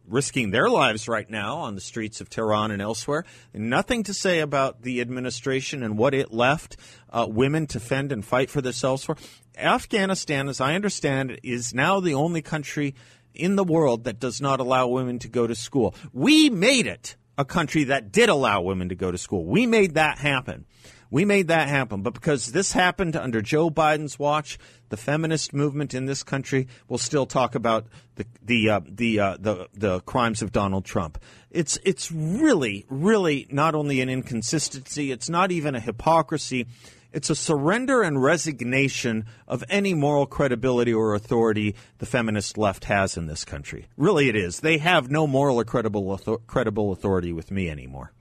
risking 0.06 0.50
their 0.50 0.68
lives 0.68 1.08
right 1.08 1.28
now 1.28 1.58
on 1.58 1.74
the 1.74 1.80
streets 1.80 2.20
of 2.20 2.28
Tehran 2.28 2.70
and 2.70 2.82
elsewhere. 2.82 3.24
Nothing 3.54 4.02
to 4.04 4.14
say 4.14 4.40
about 4.40 4.82
the 4.82 5.00
administration 5.00 5.82
and 5.82 5.96
what 5.96 6.14
it 6.14 6.32
left 6.32 6.76
uh, 7.10 7.26
women 7.28 7.66
to 7.68 7.80
fend 7.80 8.12
and 8.12 8.24
fight 8.24 8.50
for 8.50 8.60
themselves 8.60 9.04
for. 9.04 9.16
Afghanistan, 9.56 10.48
as 10.48 10.60
I 10.60 10.74
understand 10.74 11.30
it, 11.30 11.40
is 11.42 11.74
now 11.74 12.00
the 12.00 12.14
only 12.14 12.42
country 12.42 12.94
in 13.34 13.56
the 13.56 13.64
world 13.64 14.04
that 14.04 14.20
does 14.20 14.40
not 14.40 14.60
allow 14.60 14.86
women 14.86 15.18
to 15.20 15.28
go 15.28 15.46
to 15.46 15.54
school. 15.54 15.94
We 16.12 16.50
made 16.50 16.86
it 16.86 17.16
a 17.38 17.44
country 17.44 17.84
that 17.84 18.12
did 18.12 18.28
allow 18.28 18.60
women 18.60 18.88
to 18.90 18.94
go 18.94 19.10
to 19.10 19.18
school. 19.18 19.44
We 19.44 19.66
made 19.66 19.94
that 19.94 20.18
happen. 20.18 20.66
We 21.10 21.26
made 21.26 21.48
that 21.48 21.68
happen. 21.68 22.00
But 22.00 22.14
because 22.14 22.52
this 22.52 22.72
happened 22.72 23.16
under 23.16 23.42
Joe 23.42 23.68
Biden's 23.68 24.18
watch, 24.18 24.58
the 24.88 24.96
feminist 24.96 25.52
movement 25.52 25.92
in 25.92 26.06
this 26.06 26.22
country 26.22 26.68
will 26.88 26.98
still 26.98 27.26
talk 27.26 27.54
about 27.54 27.86
the 28.14 28.24
the 28.42 28.70
uh, 28.70 28.80
the, 28.88 29.20
uh, 29.20 29.36
the 29.38 29.68
the 29.74 30.00
crimes 30.00 30.40
of 30.40 30.52
Donald 30.52 30.86
Trump. 30.86 31.18
It's 31.50 31.78
it's 31.84 32.10
really 32.10 32.86
really 32.88 33.46
not 33.50 33.74
only 33.74 34.00
an 34.00 34.08
inconsistency. 34.08 35.12
It's 35.12 35.28
not 35.28 35.52
even 35.52 35.74
a 35.74 35.80
hypocrisy. 35.80 36.66
It's 37.12 37.30
a 37.30 37.34
surrender 37.34 38.02
and 38.02 38.22
resignation 38.22 39.26
of 39.46 39.62
any 39.68 39.92
moral 39.92 40.26
credibility 40.26 40.94
or 40.94 41.14
authority 41.14 41.74
the 41.98 42.06
feminist 42.06 42.56
left 42.56 42.84
has 42.84 43.16
in 43.16 43.26
this 43.26 43.44
country. 43.44 43.86
Really, 43.96 44.28
it 44.28 44.36
is. 44.36 44.60
They 44.60 44.78
have 44.78 45.10
no 45.10 45.26
moral 45.26 45.60
or 45.60 45.64
credible 45.64 46.18
credible 46.46 46.92
authority 46.92 47.32
with 47.32 47.50
me 47.50 47.68
anymore. 47.68 48.12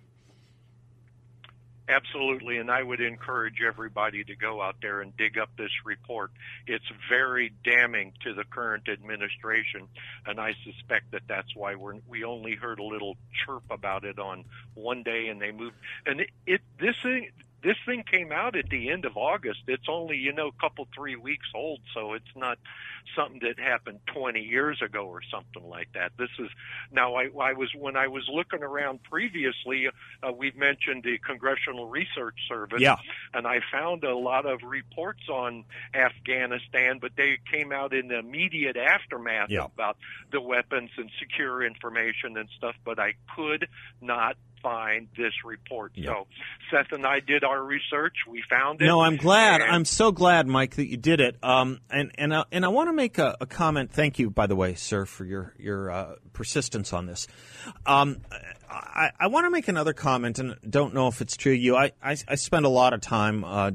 Absolutely, 1.92 2.58
and 2.58 2.72
I 2.72 2.82
would 2.82 3.02
encourage 3.02 3.62
everybody 3.68 4.24
to 4.24 4.36
go 4.36 4.62
out 4.62 4.78
there 4.82 5.02
and 5.02 5.16
dig 5.18 5.38
up 5.38 5.50
this 5.58 5.72
report. 5.84 6.32
It's 6.66 6.86
very 7.10 7.52
damning 7.66 8.14
to 8.24 8.34
the 8.34 8.46
current 8.46 8.88
administration, 8.88 9.88
and 10.26 10.40
I 10.40 10.54
suspect 10.64 11.12
that 11.12 11.24
that's 11.28 11.54
why 11.54 11.76
we're, 11.76 11.96
we 12.08 12.24
only 12.24 12.56
heard 12.56 12.80
a 12.80 12.84
little 12.84 13.18
chirp 13.46 13.64
about 13.70 14.06
it 14.06 14.20
on 14.20 14.46
one 14.74 15.04
day, 15.04 15.28
and 15.28 15.42
they 15.42 15.52
moved. 15.52 15.76
And 16.06 16.22
it, 16.22 16.30
it 16.46 16.62
this 16.80 16.96
thing 17.04 17.30
this 17.64 17.78
thing 17.86 18.04
came 18.10 18.32
out 18.32 18.56
at 18.56 18.70
the 18.70 18.90
end 18.90 19.06
of 19.06 19.18
August. 19.18 19.60
It's 19.68 19.88
only 19.90 20.18
you 20.18 20.34
know 20.34 20.48
a 20.48 20.62
couple 20.62 20.88
three 20.96 21.16
weeks 21.16 21.48
old, 21.56 21.80
so 21.94 22.14
it's 22.14 22.36
not 22.36 22.58
something 23.16 23.40
that 23.42 23.60
happened 23.60 24.00
20 24.14 24.40
years 24.42 24.82
ago 24.82 25.06
or 25.08 25.22
something 25.32 25.68
like 25.70 25.90
that. 25.94 26.12
This 26.18 26.30
is 26.40 26.50
now 26.92 27.16
I, 27.16 27.30
I 27.40 27.54
was 27.54 27.70
when 27.76 27.96
I 27.96 28.08
was 28.08 28.24
looking 28.32 28.64
around 28.64 29.04
previously. 29.04 29.88
Uh, 30.24 30.32
we've 30.32 30.56
mentioned 30.56 31.04
the 31.04 31.18
Congressional 31.18 31.88
Research 31.88 32.36
Service, 32.48 32.82
Yeah. 32.82 32.98
and 33.34 33.46
I 33.48 33.60
found 33.72 34.04
a 34.04 34.16
lot 34.16 34.46
of 34.46 34.62
reports 34.64 35.28
on 35.30 35.66
Afghanistan, 35.94 37.00
but 37.00 37.12
they 37.16 37.38
came 37.52 37.72
out 37.72 37.94
in 37.94 38.08
the 38.08 38.20
immediate 38.20 38.78
aftermath 38.78 39.50
Yeah. 39.50 39.66
about 39.66 39.98
the 40.32 40.42
weapons 40.42 40.92
and 40.98 41.10
secure 41.20 41.64
information 41.64 42.38
and 42.38 42.50
stuff. 42.58 42.76
But 42.84 43.00
I 43.00 43.14
could 43.36 43.68
not 44.00 44.38
find 44.62 45.08
this 45.18 45.34
report. 45.46 45.92
Yeah. 45.96 46.12
So 46.12 46.28
Seth 46.72 46.92
and 46.92 47.06
I 47.06 47.20
did 47.20 47.44
our 47.44 47.64
research. 47.64 48.16
We 48.28 48.44
found 48.50 48.82
it. 48.82 48.86
No, 48.86 49.02
I'm 49.02 49.18
glad. 49.18 49.62
I'm 49.62 49.86
so 49.86 50.12
glad, 50.12 50.48
Mike, 50.48 50.76
that 50.76 50.88
you 50.88 50.98
did 50.98 51.20
it. 51.20 51.38
Um, 51.44 51.80
and 51.90 52.12
and 52.16 52.34
uh, 52.34 52.46
and 52.52 52.66
I 52.66 52.70
want 52.70 52.90
to 52.90 52.94
make 52.94 53.18
a, 53.18 53.38
a 53.42 53.46
comment. 53.46 53.92
Thank 53.92 54.20
you, 54.20 54.30
by 54.30 54.48
the 54.48 54.56
way, 54.56 54.76
sir, 54.76 55.06
for 55.06 55.26
your 55.26 55.54
your 55.58 55.92
uh, 55.92 56.16
persistence 56.34 56.94
on 56.94 57.06
this. 57.06 57.28
Um, 57.86 58.22
I, 58.70 59.12
I 59.20 59.28
want 59.28 59.46
to 59.46 59.50
make 59.50 59.68
another 59.68 59.94
comment, 59.94 60.40
and 60.40 60.56
don't 60.68 60.94
know 60.94 61.08
if 61.08 61.22
it's 61.22 61.36
true. 61.36 61.54
You, 61.54 61.76
I 61.76 61.92
I, 62.02 62.18
I 62.28 62.36
spend 62.36 62.66
a 62.66 62.70
lot 62.70 62.94
of 62.94 63.02
time 63.02 63.44
uh, 63.44 63.72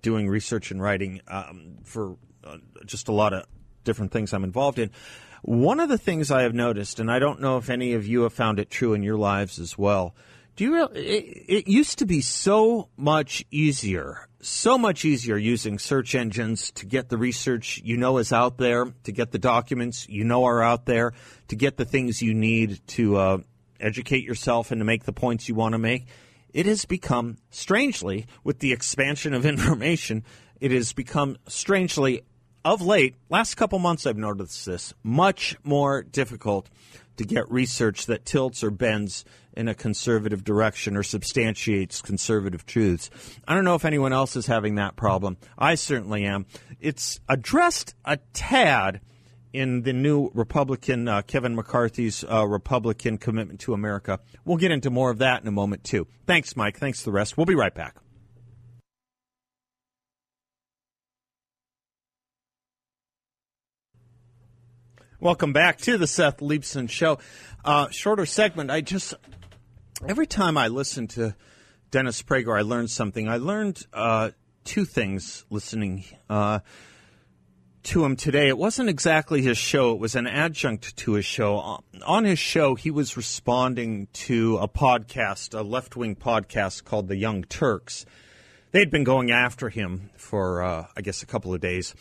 doing 0.00 0.28
research 0.28 0.70
and 0.70 0.82
writing 0.82 1.20
um, 1.28 1.78
for 1.84 2.16
uh, 2.44 2.58
just 2.84 3.08
a 3.08 3.12
lot 3.12 3.32
of 3.32 3.44
different 3.84 4.12
things 4.12 4.32
I'm 4.32 4.44
involved 4.44 4.78
in. 4.78 4.90
One 5.42 5.80
of 5.80 5.88
the 5.88 5.98
things 5.98 6.30
I 6.30 6.42
have 6.42 6.54
noticed, 6.54 7.00
and 7.00 7.10
I 7.10 7.18
don't 7.18 7.40
know 7.40 7.56
if 7.56 7.70
any 7.70 7.94
of 7.94 8.06
you 8.06 8.22
have 8.22 8.32
found 8.32 8.58
it 8.58 8.70
true 8.70 8.94
in 8.94 9.02
your 9.02 9.16
lives 9.16 9.58
as 9.58 9.78
well. 9.78 10.14
Do 10.56 10.64
you 10.64 10.74
real? 10.74 10.90
It, 10.94 11.44
it 11.48 11.68
used 11.68 11.98
to 12.00 12.06
be 12.06 12.20
so 12.20 12.88
much 12.96 13.44
easier, 13.50 14.28
so 14.42 14.76
much 14.76 15.04
easier 15.04 15.38
using 15.38 15.78
search 15.78 16.14
engines 16.14 16.70
to 16.72 16.86
get 16.86 17.08
the 17.08 17.16
research 17.16 17.80
you 17.82 17.96
know 17.96 18.18
is 18.18 18.32
out 18.32 18.58
there, 18.58 18.92
to 19.04 19.12
get 19.12 19.30
the 19.30 19.38
documents 19.38 20.06
you 20.08 20.24
know 20.24 20.44
are 20.44 20.62
out 20.62 20.84
there, 20.84 21.14
to 21.48 21.56
get 21.56 21.78
the 21.78 21.86
things 21.86 22.20
you 22.20 22.34
need 22.34 22.86
to 22.88 23.16
uh, 23.16 23.38
educate 23.80 24.24
yourself 24.24 24.70
and 24.70 24.80
to 24.80 24.84
make 24.84 25.04
the 25.04 25.12
points 25.12 25.48
you 25.48 25.54
want 25.54 25.72
to 25.72 25.78
make. 25.78 26.06
It 26.52 26.66
has 26.66 26.84
become, 26.84 27.38
strangely, 27.50 28.26
with 28.44 28.58
the 28.58 28.72
expansion 28.72 29.32
of 29.32 29.46
information, 29.46 30.24
it 30.60 30.72
has 30.72 30.92
become 30.92 31.38
strangely 31.46 32.22
of 32.64 32.82
late, 32.82 33.14
last 33.28 33.54
couple 33.54 33.78
months 33.78 34.06
I've 34.06 34.16
noticed 34.16 34.66
this, 34.66 34.94
much 35.02 35.56
more 35.64 36.02
difficult 36.02 36.68
to 37.16 37.24
get 37.24 37.50
research 37.50 38.06
that 38.06 38.24
tilts 38.24 38.64
or 38.64 38.70
bends 38.70 39.24
in 39.52 39.68
a 39.68 39.74
conservative 39.74 40.44
direction 40.44 40.96
or 40.96 41.02
substantiates 41.02 42.00
conservative 42.00 42.64
truths. 42.64 43.10
I 43.46 43.54
don't 43.54 43.64
know 43.64 43.74
if 43.74 43.84
anyone 43.84 44.12
else 44.12 44.36
is 44.36 44.46
having 44.46 44.76
that 44.76 44.96
problem. 44.96 45.36
I 45.58 45.74
certainly 45.74 46.24
am. 46.24 46.46
It's 46.80 47.20
addressed 47.28 47.94
a 48.04 48.18
tad 48.32 49.00
in 49.52 49.82
the 49.82 49.92
new 49.92 50.30
Republican, 50.32 51.08
uh, 51.08 51.22
Kevin 51.22 51.56
McCarthy's 51.56 52.24
uh, 52.24 52.46
Republican 52.46 53.18
commitment 53.18 53.60
to 53.60 53.74
America. 53.74 54.20
We'll 54.44 54.58
get 54.58 54.70
into 54.70 54.90
more 54.90 55.10
of 55.10 55.18
that 55.18 55.42
in 55.42 55.48
a 55.48 55.52
moment, 55.52 55.82
too. 55.82 56.06
Thanks, 56.26 56.56
Mike. 56.56 56.78
Thanks 56.78 57.02
the 57.02 57.10
rest. 57.10 57.36
We'll 57.36 57.46
be 57.46 57.56
right 57.56 57.74
back. 57.74 57.96
Welcome 65.22 65.52
back 65.52 65.76
to 65.80 65.98
the 65.98 66.06
Seth 66.06 66.38
Leibsohn 66.38 66.88
Show. 66.88 67.18
Uh, 67.62 67.90
shorter 67.90 68.24
segment. 68.24 68.70
I 68.70 68.80
just 68.80 69.12
every 70.08 70.26
time 70.26 70.56
I 70.56 70.68
listen 70.68 71.08
to 71.08 71.36
Dennis 71.90 72.22
Prager, 72.22 72.58
I 72.58 72.62
learn 72.62 72.88
something. 72.88 73.28
I 73.28 73.36
learned 73.36 73.84
uh, 73.92 74.30
two 74.64 74.86
things 74.86 75.44
listening. 75.50 76.06
Uh, 76.30 76.60
to 77.82 78.04
him 78.04 78.16
today. 78.16 78.48
It 78.48 78.56
wasn't 78.56 78.88
exactly 78.88 79.42
his 79.42 79.58
show, 79.58 79.92
it 79.92 79.98
was 79.98 80.14
an 80.14 80.26
adjunct 80.26 80.96
to 80.98 81.14
his 81.14 81.24
show. 81.24 81.82
On 82.06 82.24
his 82.24 82.38
show, 82.38 82.74
he 82.74 82.90
was 82.90 83.16
responding 83.16 84.08
to 84.12 84.58
a 84.58 84.68
podcast, 84.68 85.58
a 85.58 85.62
left 85.62 85.96
wing 85.96 86.14
podcast 86.14 86.84
called 86.84 87.08
The 87.08 87.16
Young 87.16 87.44
Turks. 87.44 88.04
They'd 88.72 88.90
been 88.90 89.04
going 89.04 89.30
after 89.30 89.70
him 89.70 90.10
for, 90.16 90.62
uh, 90.62 90.86
I 90.94 91.00
guess, 91.00 91.22
a 91.22 91.26
couple 91.26 91.54
of 91.54 91.60
days. 91.60 91.94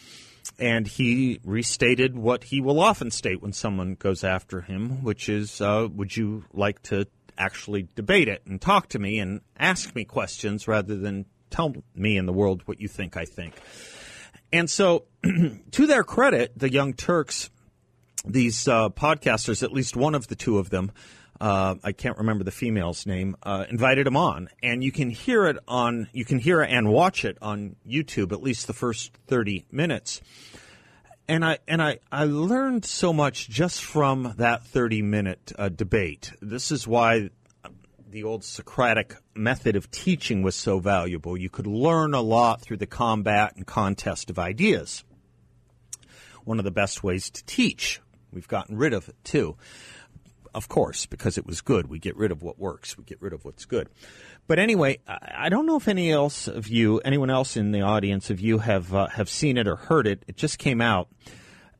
And 0.60 0.88
he 0.88 1.40
restated 1.44 2.18
what 2.18 2.46
he 2.46 2.62
will 2.62 2.80
often 2.80 3.12
state 3.12 3.42
when 3.42 3.54
someone 3.54 3.96
goes 3.96 4.24
after 4.24 4.62
him, 4.62 5.04
which 5.04 5.30
is, 5.30 5.62
uh, 5.62 5.88
Would 5.92 6.16
you 6.18 6.46
like 6.54 6.82
to 6.84 7.08
actually 7.38 7.88
debate 7.96 8.28
it 8.28 8.42
and 8.46 8.60
talk 8.60 8.90
to 8.90 9.00
me 9.00 9.20
and 9.20 9.42
ask 9.58 9.96
me 9.96 10.04
questions 10.04 10.68
rather 10.68 10.98
than 10.98 11.26
tell 11.50 11.74
me 11.96 12.18
in 12.18 12.26
the 12.26 12.34
world 12.34 12.62
what 12.66 12.82
you 12.82 12.88
think 12.88 13.16
I 13.16 13.26
think? 13.26 13.54
And 14.52 14.70
so, 14.70 15.06
to 15.72 15.88
their 15.88 16.04
credit, 16.04 16.54
the 16.58 16.72
Young 16.72 16.94
Turks, 16.94 17.50
these 18.26 18.68
uh, 18.68 18.90
podcasters, 18.90 19.64
at 19.64 19.72
least 19.72 19.96
one 19.96 20.16
of 20.16 20.28
the 20.28 20.36
two 20.36 20.58
of 20.58 20.70
them, 20.70 20.92
uh, 21.40 21.76
I 21.84 21.92
can't 21.92 22.18
remember 22.18 22.44
the 22.44 22.52
female's 22.52 23.06
name, 23.06 23.36
uh, 23.44 23.66
invited 23.70 24.08
him 24.08 24.18
on, 24.18 24.50
and 24.62 24.84
you 24.84 24.92
can 24.92 25.10
hear 25.10 25.46
it 25.46 25.58
on, 25.68 26.10
you 26.14 26.26
can 26.26 26.40
hear 26.40 26.62
and 26.62 26.90
watch 26.90 27.26
it 27.26 27.38
on 27.42 27.76
YouTube, 27.88 28.32
at 28.32 28.42
least 28.42 28.68
the 28.68 28.74
first 28.74 29.12
thirty 29.28 29.66
minutes. 29.72 30.22
And 31.28 31.46
I 31.46 31.60
and 31.68 31.82
I, 31.82 32.00
I 32.12 32.26
learned 32.26 32.86
so 32.86 33.14
much 33.14 33.50
just 33.50 33.84
from 33.84 34.34
that 34.38 34.66
thirty 34.66 35.02
minute 35.02 35.52
uh, 35.58 35.70
debate. 35.70 36.32
This 36.42 36.72
is 36.72 36.88
why 36.88 37.30
the 38.10 38.24
old 38.24 38.44
Socratic 38.44 39.16
method 39.36 39.76
of 39.76 39.92
teaching 39.92 40.42
was 40.42 40.56
so 40.56 40.80
valuable. 40.80 41.38
You 41.38 41.50
could 41.50 41.68
learn 41.68 42.16
a 42.16 42.22
lot 42.22 42.62
through 42.62 42.78
the 42.78 42.88
combat 42.88 43.56
and 43.56 43.68
contest 43.68 44.32
of 44.32 44.40
ideas. 44.40 45.04
One 46.44 46.58
of 46.58 46.66
the 46.66 46.72
best 46.72 47.04
ways 47.04 47.30
to 47.30 47.46
teach. 47.46 48.02
We've 48.32 48.48
gotten 48.48 48.78
rid 48.78 48.94
of 48.94 49.08
it 49.10 49.16
too. 49.24 49.56
Of 50.54 50.68
course, 50.68 51.06
because 51.06 51.38
it 51.38 51.46
was 51.46 51.62
good. 51.62 51.88
We 51.88 52.00
get 52.00 52.16
rid 52.16 52.32
of 52.32 52.42
what 52.42 52.58
works. 52.58 52.98
We 52.98 53.04
get 53.04 53.22
rid 53.22 53.34
of 53.34 53.46
what's 53.46 53.66
good. 53.66 53.90
But 54.48 54.58
anyway, 54.58 55.00
I 55.08 55.50
don't 55.50 55.68
know 55.68 55.76
if 55.76 55.88
any 55.88 56.12
else 56.12 56.48
of 56.48 56.68
you, 56.68 57.00
anyone 57.00 57.30
else 57.30 57.56
in 57.56 57.72
the 57.72 57.82
audience 57.82 58.32
of 58.32 58.40
you, 58.40 58.58
have 58.58 58.94
uh, 58.94 59.08
have 59.08 59.30
seen 59.30 59.58
it 59.58 59.68
or 59.68 59.76
heard 59.76 60.08
it. 60.08 60.24
It 60.28 60.38
just 60.38 60.58
came 60.58 60.82
out. 60.82 61.08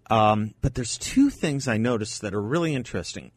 Um, 0.10 0.54
but 0.62 0.76
there's 0.76 0.98
two 0.98 1.30
things 1.30 1.68
I 1.68 1.78
noticed 1.78 2.22
that 2.22 2.34
are 2.34 2.42
really 2.42 2.76
interesting. 2.76 3.32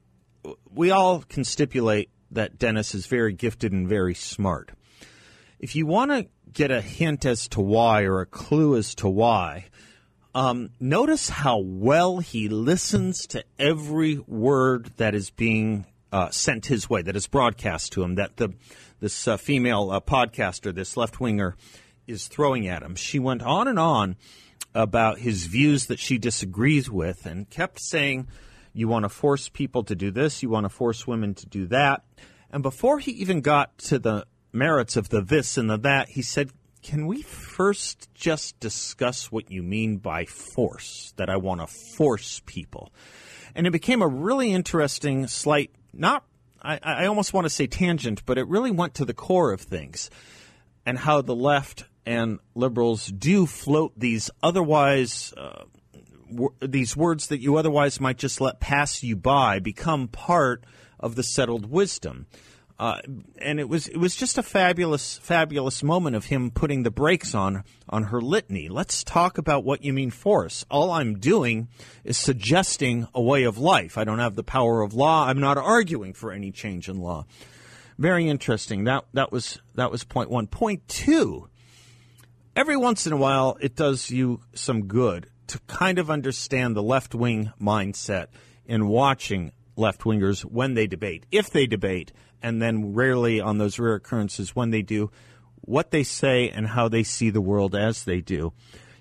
We 0.71 0.91
all 0.91 1.21
can 1.21 1.45
stipulate 1.45 2.11
that 2.31 2.59
Dennis 2.59 2.95
is 2.95 3.07
very 3.07 3.33
gifted 3.33 3.73
and 3.73 3.89
very 3.89 4.15
smart. 4.15 4.71
If 5.59 5.77
you 5.77 5.87
want 5.87 6.11
to 6.11 6.27
get 6.53 6.71
a 6.71 6.81
hint 6.81 7.25
as 7.25 7.49
to 7.49 7.61
why 7.61 8.03
or 8.03 8.21
a 8.21 8.27
clue 8.27 8.77
as 8.77 8.95
to 8.97 9.09
why, 9.09 9.67
um, 10.35 10.71
notice 10.81 11.29
how 11.29 11.59
well 11.59 12.19
he 12.19 12.49
listens 12.49 13.27
to 13.29 13.45
every 13.59 14.19
word 14.19 14.91
that 14.97 15.15
is 15.15 15.31
being 15.31 15.87
uh, 16.11 16.31
sent 16.31 16.67
his 16.67 16.89
way, 16.89 17.03
that 17.03 17.17
is 17.17 17.27
broadcast 17.27 17.93
to 17.93 18.03
him, 18.03 18.17
that 18.17 18.37
the 18.37 18.55
this 19.01 19.27
uh, 19.27 19.37
female 19.37 19.91
uh, 19.91 20.01
podcaster, 20.01 20.73
this 20.73 20.97
left 20.97 21.19
winger, 21.21 21.57
is 22.07 22.29
throwing 22.29 22.69
at 22.69 22.83
him. 22.83 22.95
She 22.95 23.19
went 23.19 23.43
on 23.43 23.67
and 23.67 23.79
on 23.79 24.17
about 24.75 25.19
his 25.19 25.47
views 25.47 25.87
that 25.87 25.99
she 25.99 26.19
disagrees 26.19 26.91
with, 26.91 27.27
and 27.27 27.51
kept 27.51 27.81
saying 27.81 28.29
you 28.73 28.89
want 28.89 29.05
to 29.05 29.09
force 29.09 29.49
people 29.49 29.83
to 29.85 29.95
do 29.95 30.11
this. 30.11 30.43
You 30.43 30.49
want 30.49 30.65
to 30.65 30.71
force 30.71 31.07
women 31.07 31.35
to 31.35 31.47
do 31.47 31.67
that. 31.67 32.05
And 32.51 32.63
before 32.63 32.99
he 32.99 33.11
even 33.13 33.41
got 33.41 33.77
to 33.79 33.99
the 33.99 34.27
merits 34.53 34.97
of 34.97 35.09
the 35.09 35.21
this 35.21 35.57
and 35.57 35.69
the 35.69 35.79
that, 35.79 36.11
he 36.11 36.23
said, 36.23 36.51
Can 36.83 37.07
we 37.07 37.23
first 37.23 38.09
just 38.13 38.59
discuss 38.59 39.31
what 39.31 39.51
you 39.51 39.63
mean 39.63 39.99
by 39.99 40.25
force? 40.25 41.15
That 41.17 41.31
I 41.31 41.37
want 41.37 41.61
to 41.61 41.67
force 41.97 42.43
people. 42.45 42.93
And 43.55 43.67
it 43.67 43.71
became 43.71 44.03
a 44.03 44.09
really 44.09 44.53
interesting, 44.53 45.29
slight, 45.29 45.71
not, 45.93 46.25
I, 46.61 46.81
I 46.83 47.07
almost 47.07 47.33
want 47.33 47.45
to 47.45 47.51
say 47.51 47.67
tangent, 47.67 48.25
but 48.27 48.37
it 48.37 48.49
really 48.49 48.71
went 48.71 48.95
to 48.95 49.05
the 49.05 49.15
core 49.15 49.53
of 49.53 49.61
things 49.61 50.11
and 50.85 50.99
how 50.99 51.23
the 51.23 51.37
left 51.37 51.85
and 52.05 52.41
liberals 52.55 53.07
do 53.07 53.47
float 53.47 53.93
these 53.97 54.31
otherwise. 54.43 55.33
Uh, 55.37 55.65
these 56.61 56.97
words 56.97 57.27
that 57.29 57.41
you 57.41 57.57
otherwise 57.57 58.01
might 58.01 58.17
just 58.17 58.41
let 58.41 58.59
pass 58.59 59.03
you 59.03 59.15
by 59.15 59.59
become 59.59 60.09
part 60.09 60.65
of 60.99 61.15
the 61.15 61.23
settled 61.23 61.71
wisdom. 61.71 62.27
Uh, 62.83 63.01
and 63.39 63.61
it 63.61 63.69
was 63.69 63.87
it 63.87 63.97
was 63.97 64.17
just 64.17 64.39
a 64.39 64.43
fabulous 64.43 65.17
fabulous 65.19 65.85
moment 65.85 66.17
of 66.17 66.25
him 66.25 66.51
putting 66.51 66.83
the 66.83 66.91
brakes 66.91 67.33
on 67.33 67.63
on 67.89 68.03
her 68.03 68.21
litany. 68.21 68.69
Let's 68.69 69.05
talk 69.05 69.39
about 69.39 69.63
what 69.63 69.85
you 69.85 69.93
mean 69.93 70.11
force. 70.11 70.67
All 70.69 70.91
I'm 70.91 71.21
doing 71.21 71.69
is 72.03 72.17
suggesting 72.17 73.07
a 73.15 73.23
way 73.23 73.45
of 73.45 73.57
life. 73.57 73.97
I 73.97 74.03
don't 74.03 74.19
have 74.19 74.35
the 74.35 74.43
power 74.43 74.83
of 74.83 74.95
law. 74.95 75.29
I'm 75.29 75.39
not 75.39 75.59
arguing 75.59 76.13
for 76.13 76.33
any 76.33 76.51
change 76.51 76.89
in 76.89 76.97
law. 76.97 77.25
Very 77.99 78.29
interesting. 78.29 78.83
That 78.83 79.05
that 79.13 79.31
was 79.31 79.61
that 79.77 79.93
was 79.93 80.03
point 80.03 80.29
one. 80.29 80.49
Point 80.49 80.89
two. 80.89 81.49
Every 82.57 82.77
once 82.77 83.07
in 83.07 83.13
a 83.13 83.17
while, 83.17 83.59
it 83.61 83.77
does 83.77 84.11
you 84.11 84.41
some 84.55 84.87
good 84.87 85.29
to 85.47 85.61
kind 85.69 86.01
of 86.01 86.11
understand 86.11 86.75
the 86.75 86.83
left 86.83 87.15
wing 87.15 87.53
mindset 87.61 88.27
in 88.67 88.89
watching 88.89 89.53
left 89.77 90.01
wingers 90.01 90.43
when 90.43 90.75
they 90.75 90.89
debate, 90.89 91.27
if 91.31 91.49
they 91.49 91.67
debate, 91.69 92.13
and 92.43 92.61
then 92.61 92.95
rarely 92.95 93.41
on 93.41 93.59
those 93.59 93.79
rare 93.79 93.95
occurrences 93.95 94.55
when 94.55 94.71
they 94.71 94.83
do, 94.83 95.11
what 95.61 95.91
they 95.91 96.03
say 96.03 96.49
and 96.49 96.67
how 96.67 96.89
they 96.89 97.03
see 97.03 97.31
the 97.31 97.41
world 97.41 97.75
as 97.75 98.05
they 98.05 98.21
do. 98.21 98.53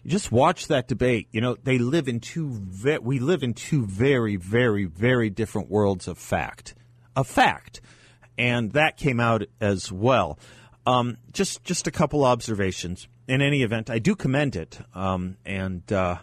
You 0.04 0.12
just 0.12 0.32
watch 0.32 0.68
that 0.68 0.88
debate. 0.88 1.28
You 1.32 1.42
know, 1.42 1.58
they 1.64 1.78
live 1.78 2.08
in 2.08 2.20
two. 2.20 2.50
Ve- 2.50 2.98
we 3.00 3.20
live 3.20 3.44
in 3.44 3.54
two 3.54 3.86
very, 3.86 4.36
very, 4.36 4.86
very 4.86 5.30
different 5.30 5.70
worlds 5.70 6.08
of 6.08 6.18
fact. 6.18 6.74
Of 7.16 7.28
fact, 7.28 7.82
and 8.38 8.72
that 8.72 8.98
came 8.98 9.20
out 9.20 9.44
as 9.60 9.92
well. 9.92 10.40
Um, 10.88 11.18
just, 11.32 11.64
just 11.64 11.86
a 11.86 11.92
couple 11.92 12.24
observations. 12.24 13.08
In 13.28 13.42
any 13.42 13.62
event, 13.62 13.90
I 13.90 14.00
do 14.00 14.16
commend 14.16 14.56
it, 14.56 14.80
um, 14.94 15.38
and. 15.46 15.92
Uh, 15.92 16.18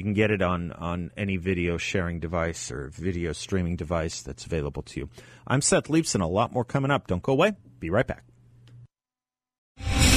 you 0.00 0.04
can 0.04 0.14
get 0.14 0.30
it 0.30 0.40
on, 0.40 0.72
on 0.72 1.10
any 1.14 1.36
video 1.36 1.76
sharing 1.76 2.20
device 2.20 2.70
or 2.70 2.88
video 2.88 3.34
streaming 3.34 3.76
device 3.76 4.22
that's 4.22 4.46
available 4.46 4.80
to 4.80 5.00
you. 5.00 5.10
I'm 5.46 5.60
Seth 5.60 5.88
Leibsohn. 5.88 6.22
A 6.22 6.26
lot 6.26 6.54
more 6.54 6.64
coming 6.64 6.90
up. 6.90 7.06
Don't 7.06 7.22
go 7.22 7.32
away. 7.32 7.52
Be 7.80 7.90
right 7.90 8.06
back. 8.06 8.29